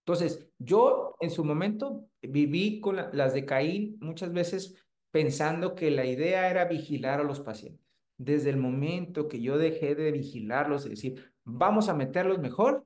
[0.00, 4.74] Entonces, yo en su momento viví con la, las de Caín muchas veces
[5.12, 7.86] pensando que la idea era vigilar a los pacientes.
[8.16, 12.84] Desde el momento que yo dejé de vigilarlos, es decir, vamos a meterlos mejor,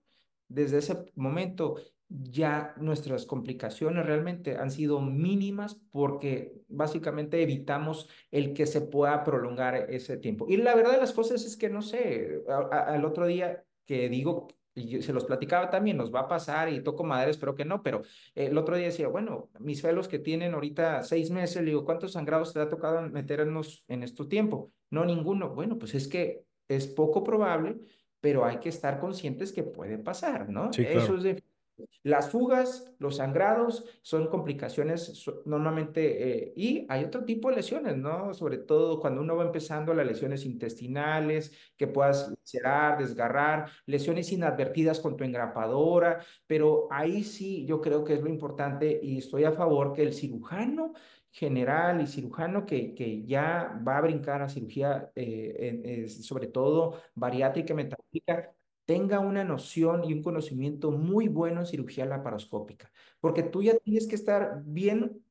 [0.48, 1.76] desde ese momento
[2.20, 9.90] ya nuestras complicaciones realmente han sido mínimas porque básicamente evitamos el que se pueda prolongar
[9.90, 10.46] ese tiempo.
[10.48, 14.48] Y la verdad de las cosas es que no sé, al otro día que digo,
[14.74, 17.82] y se los platicaba también, nos va a pasar y toco madera, espero que no,
[17.82, 18.02] pero
[18.34, 22.12] el otro día decía, bueno, mis felos que tienen ahorita seis meses, le digo, ¿cuántos
[22.12, 24.70] sangrados te ha tocado meternos en este tiempo?
[24.90, 25.54] No, ninguno.
[25.54, 27.78] Bueno, pues es que es poco probable,
[28.20, 30.72] pero hay que estar conscientes que puede pasar, ¿no?
[30.72, 31.00] Sí, claro.
[31.00, 31.42] Eso es de
[32.02, 38.34] las fugas, los sangrados son complicaciones normalmente eh, y hay otro tipo de lesiones, ¿no?
[38.34, 45.00] Sobre todo cuando uno va empezando las lesiones intestinales, que puedas cerrar, desgarrar, lesiones inadvertidas
[45.00, 49.52] con tu engrapadora, pero ahí sí yo creo que es lo importante y estoy a
[49.52, 50.92] favor que el cirujano
[51.30, 57.72] general y cirujano que, que ya va a brincar a cirugía, eh, sobre todo bariátrica
[57.72, 58.54] y metabólica,
[58.84, 64.06] tenga una noción y un conocimiento muy bueno en cirugía laparoscópica, porque tú ya tienes
[64.06, 65.22] que estar bien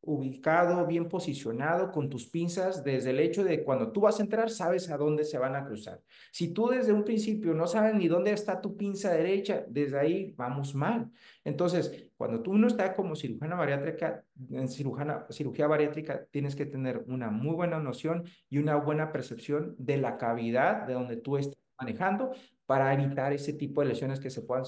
[0.00, 4.50] ubicado, bien posicionado con tus pinzas desde el hecho de cuando tú vas a entrar,
[4.50, 6.02] sabes a dónde se van a cruzar.
[6.30, 10.34] Si tú desde un principio no sabes ni dónde está tu pinza derecha, desde ahí
[10.36, 11.10] vamos mal.
[11.44, 17.04] Entonces, cuando tú no estás como cirujana bariátrica, en cirujana, cirugía bariátrica, tienes que tener
[17.06, 21.58] una muy buena noción y una buena percepción de la cavidad de donde tú estás
[21.78, 22.32] manejando
[22.66, 24.64] para evitar ese tipo de lesiones que se puedan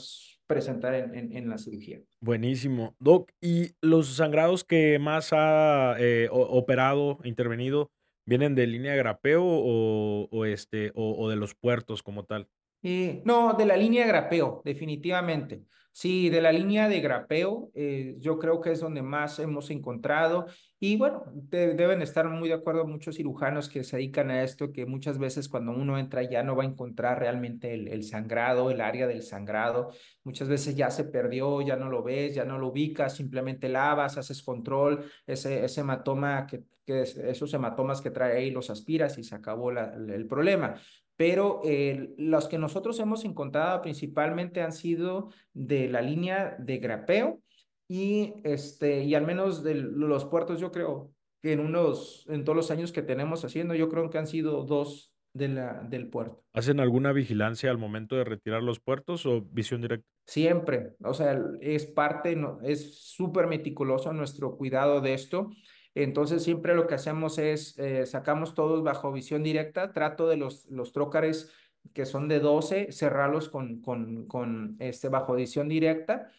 [0.46, 2.00] presentar en, en, en la cirugía.
[2.20, 2.94] Buenísimo.
[2.98, 7.90] Doc, ¿y los sangrados que más ha eh, operado, intervenido,
[8.26, 12.48] vienen de línea de grapeo o, o este, o, o, de los puertos como tal?
[12.82, 15.62] Eh, no, de la línea de grapeo, definitivamente.
[15.90, 20.46] Sí, de la línea de grapeo, eh, yo creo que es donde más hemos encontrado.
[20.78, 24.72] Y bueno, de- deben estar muy de acuerdo muchos cirujanos que se dedican a esto,
[24.72, 28.82] que muchas veces cuando uno entra ya no va a encontrar realmente el, sangrado, el
[28.82, 29.90] área del sangrado.
[30.22, 34.18] Muchas veces ya se perdió, ya no lo ves, ya no lo ubicas, simplemente lavas,
[34.18, 39.16] haces control, ese, ese hematoma que, que es- esos hematomas que trae ahí los aspiras
[39.16, 40.74] y se acabó el problema.
[41.16, 47.40] Pero eh, los que nosotros hemos encontrado principalmente han sido de la línea de grapeo
[47.88, 51.12] y, este, y al menos de los puertos, yo creo
[51.42, 54.64] que en unos, en todos los años que tenemos haciendo, yo creo que han sido
[54.64, 56.42] dos de la, del puerto.
[56.52, 60.06] ¿Hacen alguna vigilancia al momento de retirar los puertos o visión directa?
[60.26, 65.50] Siempre, o sea, es parte, no, es súper meticuloso nuestro cuidado de esto.
[65.94, 70.66] Entonces, siempre lo que hacemos es, eh, sacamos todos bajo visión directa, trato de los,
[70.70, 71.52] los trócares
[71.94, 76.32] que son de 12, cerrarlos con, con, con este, bajo visión directa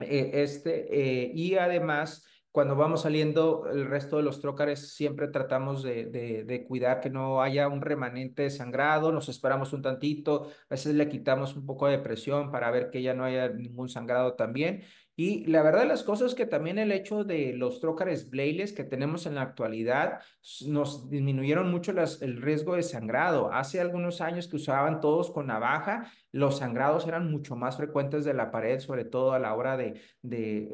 [0.00, 5.82] eh, este, eh, y además, cuando vamos saliendo, el resto de los trócares siempre tratamos
[5.82, 10.48] de, de, de, cuidar que no haya un remanente de sangrado, nos esperamos un tantito,
[10.68, 13.88] a veces le quitamos un poco de presión para ver que ya no haya ningún
[13.88, 14.84] sangrado también.
[15.20, 18.72] Y la verdad de las cosas es que también el hecho de los trócares Blayles
[18.72, 20.20] que tenemos en la actualidad
[20.68, 23.52] nos disminuyeron mucho el riesgo de sangrado.
[23.52, 28.32] Hace algunos años que usaban todos con navaja, los sangrados eran mucho más frecuentes de
[28.32, 30.00] la pared, sobre todo a la hora de,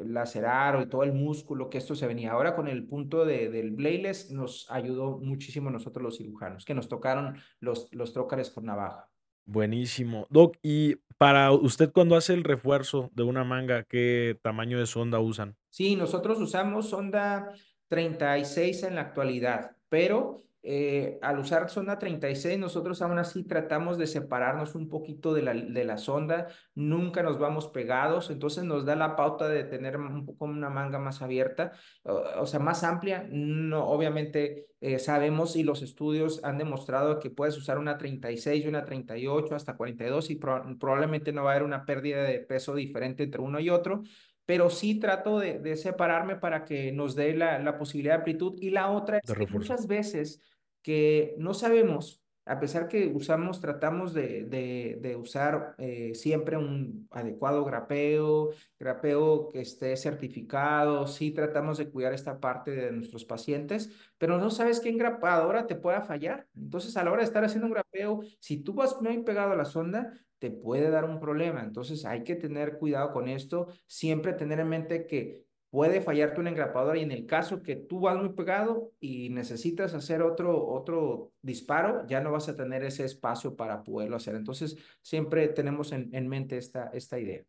[0.05, 2.33] lacerar y todo el músculo que esto se venía.
[2.33, 6.87] Ahora con el punto de, del Blayles nos ayudó muchísimo nosotros los cirujanos, que nos
[6.87, 9.09] tocaron los, los trócares con navaja.
[9.45, 10.27] Buenísimo.
[10.29, 15.19] Doc, y para usted cuando hace el refuerzo de una manga, ¿qué tamaño de sonda
[15.19, 15.55] usan?
[15.69, 17.53] Sí, nosotros usamos sonda
[17.87, 24.07] 36 en la actualidad, pero eh, al usar sonda 36, nosotros aún así tratamos de
[24.07, 28.95] separarnos un poquito de la, de la sonda, nunca nos vamos pegados, entonces nos da
[28.95, 33.27] la pauta de tener un poco una manga más abierta, o, o sea, más amplia.
[33.29, 38.67] No, obviamente eh, sabemos y los estudios han demostrado que puedes usar una 36 y
[38.67, 42.73] una 38 hasta 42 y pro probablemente no va a haber una pérdida de peso
[42.73, 44.01] diferente entre uno y otro
[44.45, 48.55] pero sí trato de, de separarme para que nos dé la, la, posibilidad de amplitud.
[48.61, 50.39] Y la otra es que muchas veces
[50.85, 57.07] que no sabemos, a pesar que usamos, tratamos de, de, de usar eh, siempre un
[57.09, 63.89] adecuado grapeo, grapeo que esté certificado, sí tratamos de cuidar esta parte de nuestros pacientes,
[64.19, 66.47] pero no sabes qué engrapadora te pueda fallar.
[66.55, 69.55] Entonces, a la hora de estar haciendo un grapeo, si tú vas muy pegado a
[69.55, 71.63] la sonda, te puede dar un problema.
[71.63, 75.44] Entonces hay que tener cuidado con esto, siempre tener en mente que
[75.75, 79.93] puede fallarte una engrapadora y en el caso que tú vas muy pegado y necesitas
[79.93, 84.35] hacer otro, otro disparo, ya no vas a tener ese espacio para poderlo hacer.
[84.35, 87.43] Entonces siempre tenemos en, en mente esta, esta idea.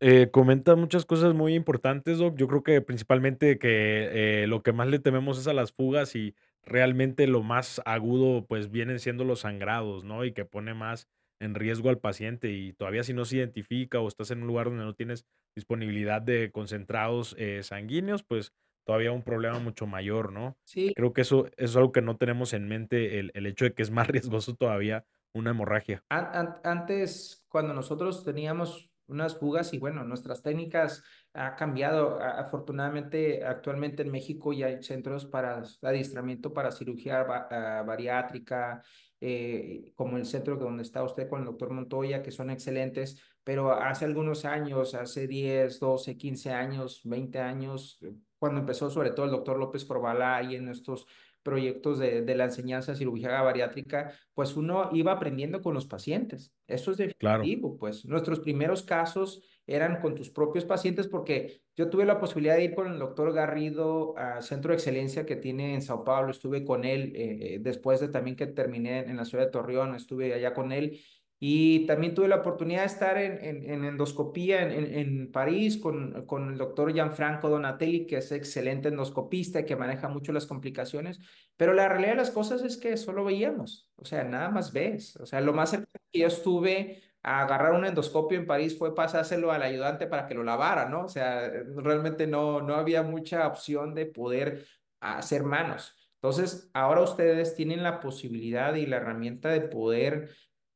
[0.00, 2.36] Eh, comenta muchas cosas muy importantes, Doc.
[2.38, 6.16] Yo creo que principalmente que eh, lo que más le tememos es a las fugas
[6.16, 10.24] y realmente lo más agudo pues vienen siendo los sangrados, ¿no?
[10.24, 11.06] Y que pone más
[11.38, 14.68] en riesgo al paciente y todavía si no se identifica o estás en un lugar
[14.68, 18.52] donde no tienes disponibilidad de concentrados eh, sanguíneos, pues
[18.84, 20.56] todavía un problema mucho mayor, ¿no?
[20.64, 23.64] Sí, Creo que eso, eso es algo que no tenemos en mente, el, el hecho
[23.64, 26.02] de que es más riesgoso todavía una hemorragia.
[26.10, 31.02] an an antes cuando nosotros teníamos unas fugas y bueno, nuestras técnicas
[31.34, 32.20] ha cambiado.
[32.20, 38.82] Afortunadamente, actualmente en México ya hay centros para adiestramiento para cirugía ba uh, bariátrica,
[39.20, 43.72] eh, como el centro donde está usted con el doctor Montoya, que son excelentes, pero
[43.72, 47.98] hace algunos años, hace 10, 12, 15 años, 20 años,
[48.38, 51.06] cuando empezó sobre todo el doctor López Corbalá y en estos
[51.42, 56.52] proyectos de, de, la enseñanza cirugía bariátrica, pues uno iba aprendiendo con los pacientes.
[56.68, 57.42] Eso es Claro.
[57.42, 62.56] definitivo, pues nuestros primeros casos eran con tus propios pacientes porque yo tuve la posibilidad
[62.56, 66.30] de ir con el doctor Garrido al Centro de Excelencia que tiene en Sao Paulo,
[66.30, 70.34] estuve con él eh, después de también que terminé en la ciudad de Torreón, estuve
[70.34, 71.00] allá con él
[71.44, 76.24] y también tuve la oportunidad de estar en, en, en endoscopía en, en, París con,
[76.24, 81.18] con el doctor Gianfranco Donatelli, que es excelente endoscopista y que maneja mucho las complicaciones,
[81.56, 85.16] pero la realidad de las cosas es que solo veíamos, o sea, nada más ves,
[85.16, 88.94] o sea, lo más cercano que yo estuve a agarrar un endoscopio en París fue
[88.94, 91.06] pasárselo al ayudante para que lo lavara, ¿no?
[91.06, 94.64] O sea, realmente no, no había mucha opción de poder
[95.00, 95.96] hacer manos.
[96.22, 100.30] Entonces, ahora ustedes tienen la posibilidad y la herramienta de poder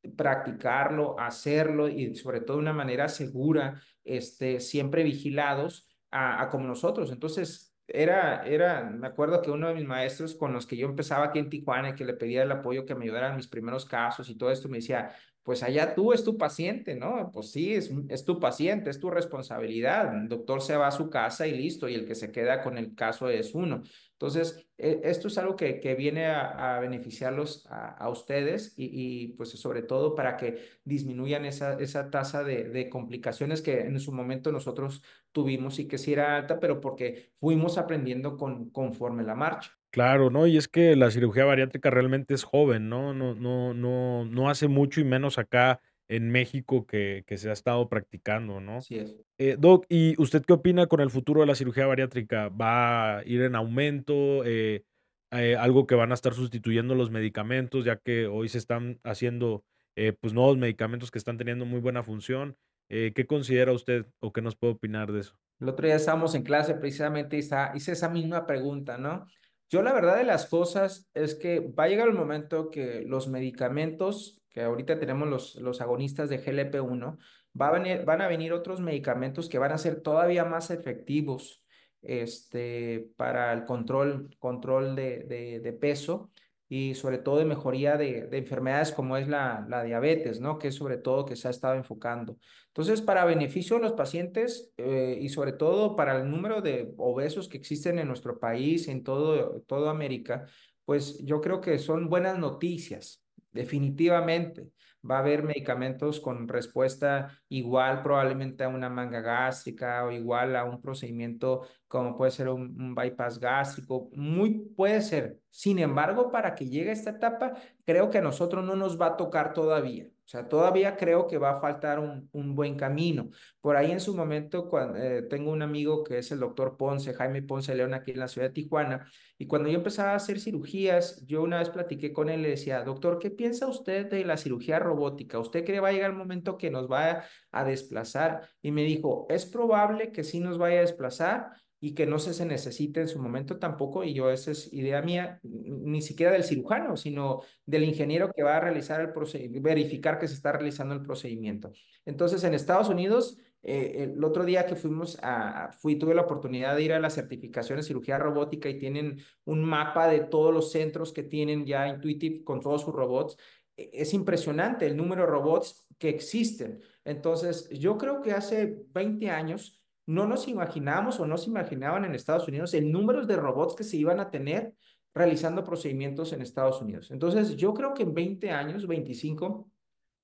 [0.09, 7.11] practicarlo, hacerlo y sobre todo de una manera segura, este, siempre vigilados a, como nosotros.
[7.13, 11.27] Entonces, era, era, me acuerdo que uno de mis maestros con los que yo empezaba
[11.27, 14.29] aquí en Tijuana, que le pedía el apoyo que me ayudaran en mis primeros casos
[14.29, 15.15] y todo esto, me decía,
[15.47, 17.30] pues allá tú es tu paciente, ¿no?
[17.32, 20.12] Pues sí, es, es tu paciente, es tu responsabilidad.
[20.28, 22.97] Doctor se va a su casa y listo, y el que se queda con el
[22.97, 23.82] caso es uno.
[24.11, 29.51] Entonces, e, esto es algo que, que viene a, beneficiarlos a, ustedes y, y, pues
[29.51, 34.51] sobre todo para que disminuyan esa, esa tasa de, de, complicaciones que en su momento
[34.51, 39.76] nosotros tuvimos y que sí era alta, pero porque fuimos aprendiendo con, conforme la marcha.
[39.91, 40.47] Claro, ¿no?
[40.47, 43.14] Y es que la cirugía bariátrica realmente es joven, ¿no?
[43.14, 47.53] No no no no hace mucho y menos acá en México que que se ha
[47.53, 48.76] estado practicando, ¿no?
[48.76, 49.16] Así es.
[49.39, 52.49] Eh, doc, ¿y usted qué opina con el futuro de la cirugía bariátrica?
[52.49, 54.45] ¿Va a ir en aumento?
[54.45, 54.84] Eh
[55.32, 59.64] eh, algo que van a estar sustituyendo los medicamentos, ya que hoy se están haciendo,
[59.97, 62.57] eh, pues, nuevos medicamentos que están teniendo muy buena función.
[62.89, 65.37] Eh, ¿qué considera usted o qué nos puede opinar de eso?
[65.59, 69.26] El otro día estábamos en clase precisamente y hice esa misma pregunta, ¿no?
[69.69, 73.29] Yo la verdad de las cosas es que va a llegar el momento que los
[73.29, 77.19] medicamentos, que ahorita tenemos los, los agonistas de GLP-1,
[77.61, 81.64] va a venir, van a venir otros medicamentos que van a ser todavía más efectivos
[82.03, 86.31] este, para el control, control de, de peso
[86.69, 90.59] y sobre todo de mejoría de, de enfermedades como es la, la, diabetes, ¿no?
[90.59, 92.39] Que es sobre todo que se ha estado enfocando.
[92.69, 97.49] Entonces, para beneficio de los pacientes eh, y sobre todo para el número de obesos
[97.49, 100.47] que existen en nuestro país, en todo, toda América,
[100.85, 104.71] pues yo creo que son buenas noticias, definitivamente
[105.09, 110.65] va a haber medicamentos con respuesta igual probablemente a una manga gástrica o igual a
[110.65, 115.41] un procedimiento como puede ser un, bypass gástrico, muy puede ser.
[115.51, 117.55] Sin embargo, para que llegue a esta etapa,
[117.85, 120.09] creo que a nosotros no nos va a tocar todavía.
[120.27, 123.31] O sea, todavía creo que va a faltar un, un buen camino.
[123.61, 127.14] Por ahí en su momento, cuando, eh, tengo un amigo que es el doctor Ponce,
[127.14, 129.09] Jaime Ponce León, aquí en la ciudad de Tijuana,
[129.39, 132.49] y cuando yo empezaba a hacer cirugías, yo una vez platiqué con él y le
[132.51, 135.39] decía, doctor, ¿qué piensa usted de la cirugía robótica?
[135.39, 138.49] ¿Usted cree que va a llegar el momento que nos va a, a desplazar?
[138.62, 141.51] Y me dijo, es probable que sí nos vaya a desplazar,
[141.81, 145.03] y que no se, se necesite en su momento tampoco, y yo esa es idea
[145.03, 150.18] mía, ni siquiera del cirujano, sino del ingeniero que va a realizar el procedimiento, verificar
[150.18, 151.72] que se está realizando el procedimiento.
[152.05, 156.77] Entonces, en Estados Unidos, eh, el otro día que fuimos a, fui, tuve la oportunidad
[156.77, 160.70] de ir a la certificación de cirugía robótica y tienen un mapa de todos los
[160.70, 163.37] centros que tienen ya Intuitive con todos sus robots.
[163.77, 166.81] E, es impresionante el número de robots que existen.
[167.05, 172.15] Entonces, yo creo que hace 20 años no nos imaginamos o no se imaginaban en
[172.15, 174.75] Estados Unidos el número de robots que se iban a tener
[175.15, 177.11] realizando procedimientos en Estados Unidos.
[177.11, 179.69] Entonces, yo creo que en 20 años, 25,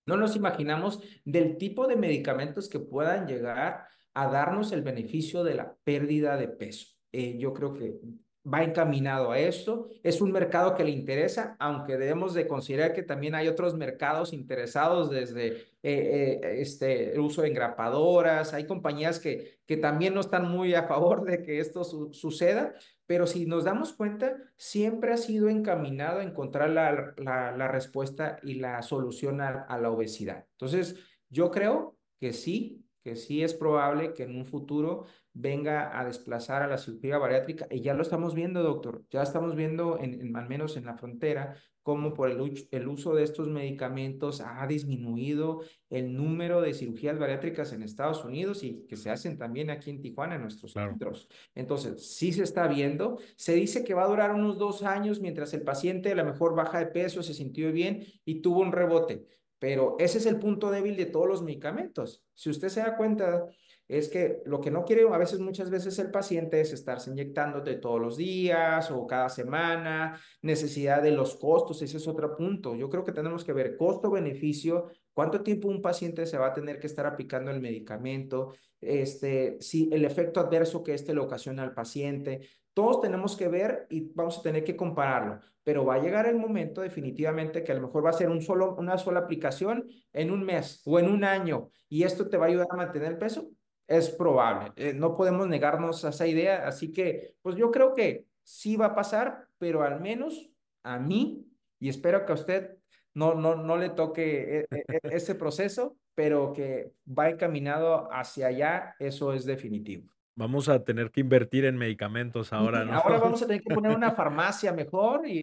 [0.07, 5.55] no nos imaginamos del tipo de medicamentos que puedan llegar a darnos el beneficio de
[5.55, 6.89] la pérdida de peso.
[7.11, 7.99] Eh, yo creo que
[8.45, 9.89] va encaminado a esto.
[10.03, 14.33] Es un mercado que le interesa, aunque debemos de considerar que también hay otros mercados
[14.33, 18.53] interesados desde eh, eh, este, el uso de engrapadoras.
[18.53, 22.75] Hay compañías que, que también no están muy a favor de que esto su suceda,
[23.07, 28.39] pero si nos damos cuenta, siempre ha sido encaminado a encontrar la, la, la respuesta
[28.43, 30.47] y la solución a, a la obesidad.
[30.53, 30.97] Entonces,
[31.29, 36.63] yo creo que sí, que sí es probable que en un futuro venga a desplazar
[36.63, 37.67] a la cirugía bariátrica.
[37.71, 39.05] Y ya lo estamos viendo, doctor.
[39.11, 43.15] Ya estamos viendo, en, en al menos en la frontera, cómo por el, el, uso
[43.15, 48.97] de estos medicamentos ha disminuido el número de cirugías bariátricas en Estados Unidos y que
[48.97, 50.91] se hacen también aquí en Tijuana, en nuestros claro.
[50.91, 51.29] centros.
[51.55, 53.19] Entonces, sí se está viendo.
[53.37, 56.55] Se dice que va a durar unos dos años mientras el paciente a lo mejor
[56.55, 59.27] baja de peso, se sintió bien y tuvo un rebote.
[59.59, 62.25] Pero ese es el punto débil de todos los medicamentos.
[62.35, 63.47] Si usted se da cuenta,
[63.93, 67.75] es que lo que no quiere a veces, muchas veces el paciente es estarse inyectándote
[67.75, 72.75] todos los días o cada semana, necesidad de los costos, ese es otro punto.
[72.75, 76.81] Yo creo que tenemos que ver costo-beneficio, cuánto tiempo un paciente se va a tener
[76.81, 81.75] que estar aplicando el medicamento, este, si el efecto adverso que este le ocasiona al
[81.75, 82.49] paciente.
[82.73, 86.37] Todos tenemos que ver y vamos a tener que compararlo, pero va a llegar el
[86.37, 90.31] momento definitivamente que a lo mejor va a ser un solo, una sola aplicación en
[90.31, 93.19] un mes o en un año y esto te va a ayudar a mantener el
[93.19, 93.51] peso
[93.99, 94.73] es probable.
[94.77, 98.87] Eh, no podemos negarnos a esa idea, así que pues yo creo que sí va
[98.87, 100.51] a pasar, pero al menos
[100.83, 101.47] a mí,
[101.79, 102.79] y espero que a usted
[103.15, 108.47] no, no, no le toque e, e, e, ese proceso, pero que va encaminado hacia
[108.47, 110.11] allá, eso es definitivo.
[110.35, 112.95] Vamos a tener que invertir en medicamentos ahora, ¿no?
[112.95, 115.43] ahora vamos a tener que poner una farmacia mejor y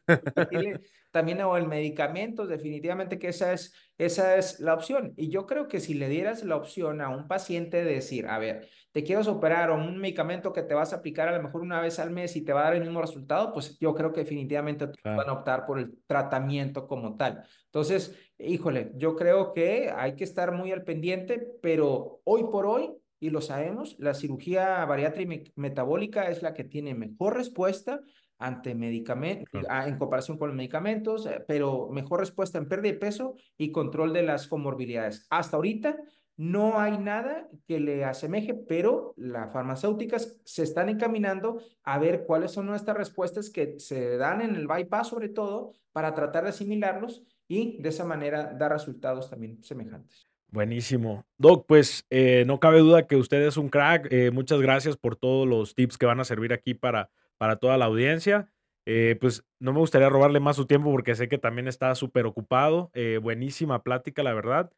[1.11, 5.13] también o en medicamentos, definitivamente que esa es, esa es la opción.
[5.15, 8.39] Y yo creo que si le dieras la opción a un paciente de decir, a
[8.39, 11.61] ver, te quieres operar o un medicamento que te vas a aplicar a lo mejor
[11.61, 14.11] una vez al mes y te va a dar el mismo resultado, pues yo creo
[14.11, 15.29] que definitivamente van Claro.
[15.29, 17.43] a optar por el tratamiento como tal.
[17.65, 22.95] Entonces, híjole, yo creo que hay que estar muy al pendiente, pero hoy por hoy
[23.19, 28.01] y lo sabemos, la cirugía bariátrica metabólica es la que tiene mejor respuesta
[28.37, 29.87] ante medicamentos, Claro.
[29.89, 34.13] en comparación con los medicamentos, eh, pero mejor respuesta en pérdida de peso y control
[34.13, 35.27] de las comorbilidades.
[35.29, 35.97] Hasta ahorita
[36.37, 42.51] no hay nada que le asemeje, pero las farmacéuticas se están encaminando a ver cuáles
[42.51, 47.23] son nuestras respuestas que se dan en el bypass, sobre todo, para tratar de asimilarlos
[47.49, 50.28] y de esa manera dar resultados también semejantes.
[50.51, 51.25] Buenísimo.
[51.37, 55.15] Doc, pues, eh, no cabe duda que usted es un crack, eh, muchas gracias por
[55.15, 58.51] todos los tips que van a servir aquí para para toda la audiencia.
[58.85, 62.91] Eh, pues, no me gustaría robarle más su tiempo porque sé que también está superocupado,
[62.93, 64.71] eh, buenísima plática, la verdad.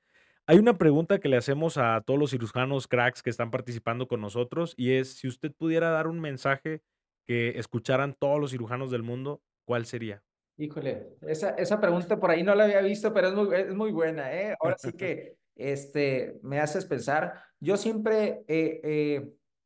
[0.48, 4.22] Hay una pregunta que le hacemos a todos los cirujanos cracks que están participando con
[4.22, 6.82] nosotros, y es, si usted pudiera dar un mensaje
[7.26, 10.24] que escucharan todos los cirujanos del mundo, ¿cuál sería?
[10.58, 13.92] Híjole, esa, esa pregunta por ahí no la había visto, pero es muy, es muy
[13.92, 14.56] buena, ¿eh?
[14.60, 17.42] Ahora sí que este, me haces pensar.
[17.60, 18.44] Yo siempre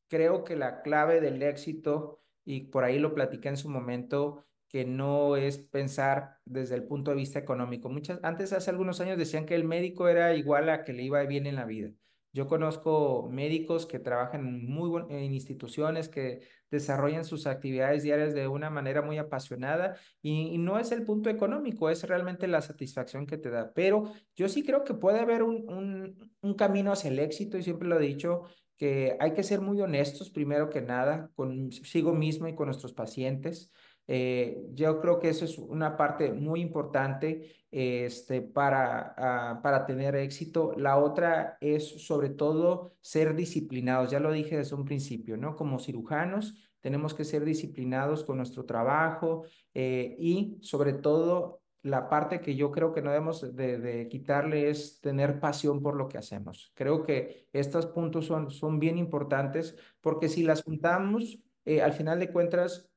[0.07, 4.83] creo que la clave del éxito, y por ahí lo platiqué en su momento, que
[4.83, 7.87] no es pensar desde el punto de vista económico.
[7.89, 11.23] Muchas, antes, hace algunos años, decían que el médico era igual a que le iba
[11.23, 11.91] bien en la vida.
[12.35, 18.49] Yo conozco médicos que trabajan en muy en instituciones que desarrollan sus actividades diarias de
[18.49, 23.25] una manera muy apasionada y, y no es el punto económico, es realmente la satisfacción
[23.25, 23.71] que te da.
[23.73, 27.63] Pero yo sí creo que puede haber un, un, un camino hacia el éxito y
[27.63, 28.43] siempre lo he dicho,
[28.75, 33.71] que hay que ser muy honestos primero que nada consigo mismo y con nuestros pacientes.
[34.07, 40.15] Eh, yo creo que eso es una parte muy importante este, para, ah, para tener
[40.15, 40.73] éxito.
[40.77, 45.55] La otra es sobre todo ser disciplinados, ya lo dije desde un principio, ¿no?
[45.55, 49.43] Como cirujanos tenemos que ser disciplinados con nuestro trabajo
[49.73, 55.01] eh, y sobre todo la parte que yo creo que no debemos de, quitarle es
[55.01, 56.71] tener pasión por lo que hacemos.
[56.75, 62.19] Creo que estos puntos son, son bien importantes porque si las juntamos, eh, al final
[62.19, 62.87] de cuentas,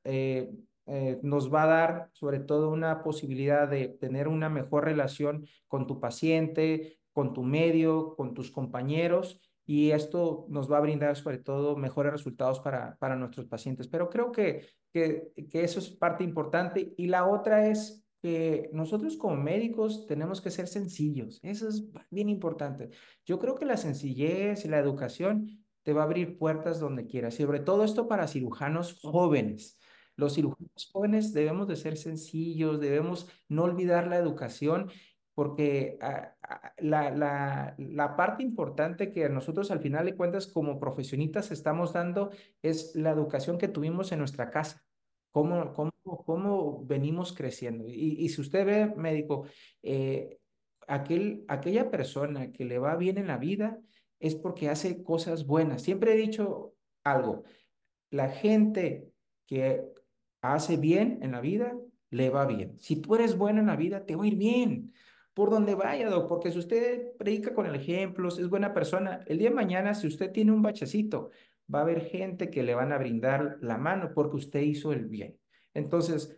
[0.89, 5.87] eh, nos va a dar sobre todo una posibilidad de tener una mejor relación con
[5.87, 11.37] tu paciente, con tu medio, con tus compañeros y esto nos va a brindar sobre
[11.37, 13.87] todo mejores resultados para, para nuestros pacientes.
[13.87, 19.15] Pero creo que, que, que eso es parte importante y la otra es que nosotros
[19.15, 21.39] como médicos tenemos que ser sencillos.
[21.43, 22.89] Eso es bien importante.
[23.25, 27.35] Yo creo que la sencillez y la educación te va a abrir puertas donde quieras,
[27.35, 29.78] sobre todo esto para cirujanos jóvenes.
[30.19, 34.91] Los cirujanos jóvenes debemos de ser sencillos, debemos no olvidar la educación
[35.33, 40.81] porque ah, ah, la, la, la, parte importante que nosotros al final de cuentas como
[40.81, 44.83] profesionistas estamos dando es la educación que tuvimos en nuestra casa,
[45.31, 45.93] cómo, cómo,
[46.25, 47.87] cómo venimos creciendo.
[47.87, 49.45] Y, y, si usted ve, médico,
[49.81, 50.39] eh,
[50.89, 53.79] aquel, aquella persona que le va bien en la vida
[54.19, 55.83] es porque hace cosas buenas.
[55.83, 56.73] Siempre he dicho
[57.05, 57.43] algo,
[58.09, 59.07] la gente
[59.45, 59.85] que
[60.41, 61.75] hace bien en la vida,
[62.09, 62.77] le va bien.
[62.79, 64.93] Si tú eres bueno en la vida, te va a ir bien
[65.33, 69.37] por donde vaya, doc, porque si usted predica con el ejemplo, es buena persona, el
[69.37, 71.29] día de mañana, si usted tiene un bachecito,
[71.73, 75.05] va a haber gente que le van a brindar la mano porque usted hizo el
[75.05, 75.37] bien.
[75.73, 76.37] Entonces,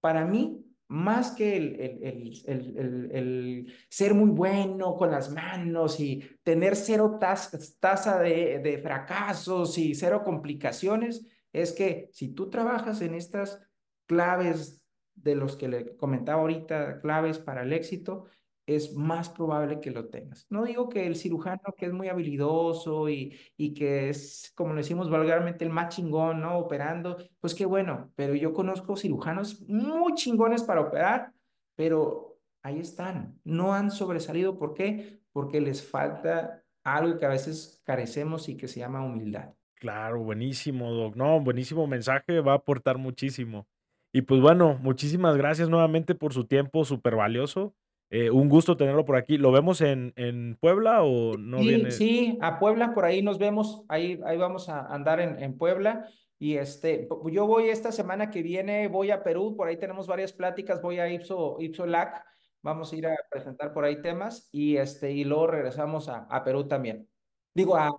[0.00, 6.24] para mí, más que el, el, el, el, ser muy bueno con las manos y
[6.42, 11.24] tener cero tasa de, de fracasos y cero complicaciones,
[11.62, 13.60] es que si tú trabajas en estas
[14.06, 14.84] claves
[15.14, 18.26] de los que le comentaba ahorita, claves para el éxito,
[18.66, 20.46] es más probable que lo tengas.
[20.50, 24.82] No digo que el cirujano que es muy habilidoso y, y que es, como le
[24.82, 26.58] decimos vulgarmente, el más chingón, ¿no?
[26.58, 31.32] Operando, pues qué bueno, pero yo conozco cirujanos muy chingones para operar,
[31.74, 34.58] pero ahí están, no han sobresalido.
[34.58, 35.20] ¿Por qué?
[35.32, 39.54] Porque les falta algo que a veces carecemos y que se llama humildad.
[39.78, 41.16] Claro, buenísimo, doc.
[41.16, 43.68] No, buenísimo mensaje, va a aportar muchísimo.
[44.12, 47.74] Y pues bueno, muchísimas gracias nuevamente por su tiempo súper valioso.
[48.08, 49.36] Eh, un gusto tenerlo por aquí.
[49.36, 51.90] ¿Lo vemos en, en Puebla o no Sí, viene?
[51.90, 56.08] sí, a Puebla, por ahí nos vemos, ahí, ahí vamos a andar en, en Puebla.
[56.38, 60.32] Y este, yo voy esta semana que viene, voy a Perú, por ahí tenemos varias
[60.32, 62.24] pláticas, voy a Ipso, Ipso LAC,
[62.62, 66.44] vamos a ir a presentar por ahí temas y este, y luego regresamos a, a
[66.44, 67.08] Perú también.
[67.54, 67.94] Digo, a, a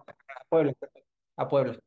[0.49, 0.73] Puebla,
[1.38, 1.79] a Puebla.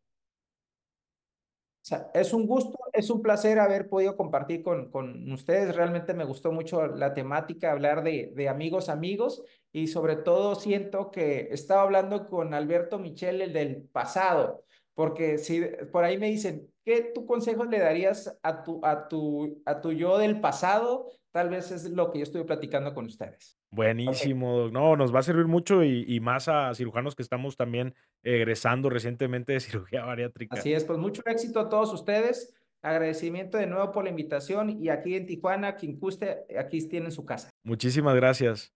[1.83, 5.75] sea, es un gusto, es un placer haber podido compartir con, con ustedes.
[5.75, 9.43] Realmente me gustó mucho la temática, hablar de, de amigos, amigos,
[9.73, 15.63] y sobre todo siento que estaba hablando con Alberto Michel, el del pasado, porque si
[15.93, 20.19] por ahí me dicen, ¿qué consejos le darías a tu, a tu, a tu yo
[20.19, 21.09] del pasado?
[21.31, 23.60] Tal vez es lo que yo estoy platicando con ustedes.
[23.73, 27.95] Buenísimo, no, nos va a servir mucho y, y más a cirujanos que estamos también
[28.23, 30.59] egresando recientemente de cirugía bariátrica.
[30.59, 32.55] Así es, pues mucho éxito a todos ustedes.
[32.83, 37.27] Agradecimiento de nuevo por la invitación y aquí en Tijuana, quien guste, aquí tienen su
[37.27, 37.51] casa.
[37.63, 38.73] Muchísimas gracias.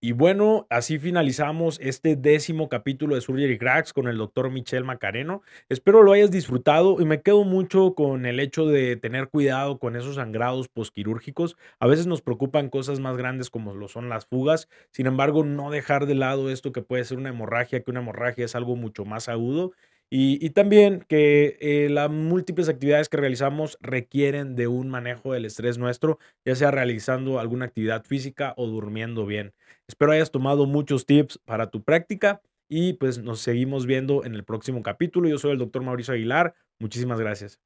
[0.00, 5.42] Y bueno, así finalizamos este décimo capítulo de Surgery Cracks con el doctor Michel Macareno.
[5.68, 9.96] Espero lo hayas disfrutado y me quedo mucho con el hecho de tener cuidado con
[9.96, 11.56] esos sangrados posquirúrgicos.
[11.80, 14.68] A veces nos preocupan cosas más grandes como lo son las fugas.
[14.92, 18.44] Sin embargo, no dejar de lado esto que puede ser una hemorragia, que una hemorragia
[18.44, 19.72] es algo mucho más agudo.
[20.10, 25.76] Y, también que eh, las múltiples actividades que realizamos requieren de un manejo del estrés
[25.76, 29.52] nuestro, ya sea realizando alguna actividad física o durmiendo bien.
[29.86, 32.40] Espero hayas tomado muchos tips para tu práctica
[32.70, 35.28] y pues nos seguimos viendo en el próximo capítulo.
[35.28, 36.54] Yo soy el doctor Mauricio Aguilar.
[36.78, 37.60] Muchísimas gracias.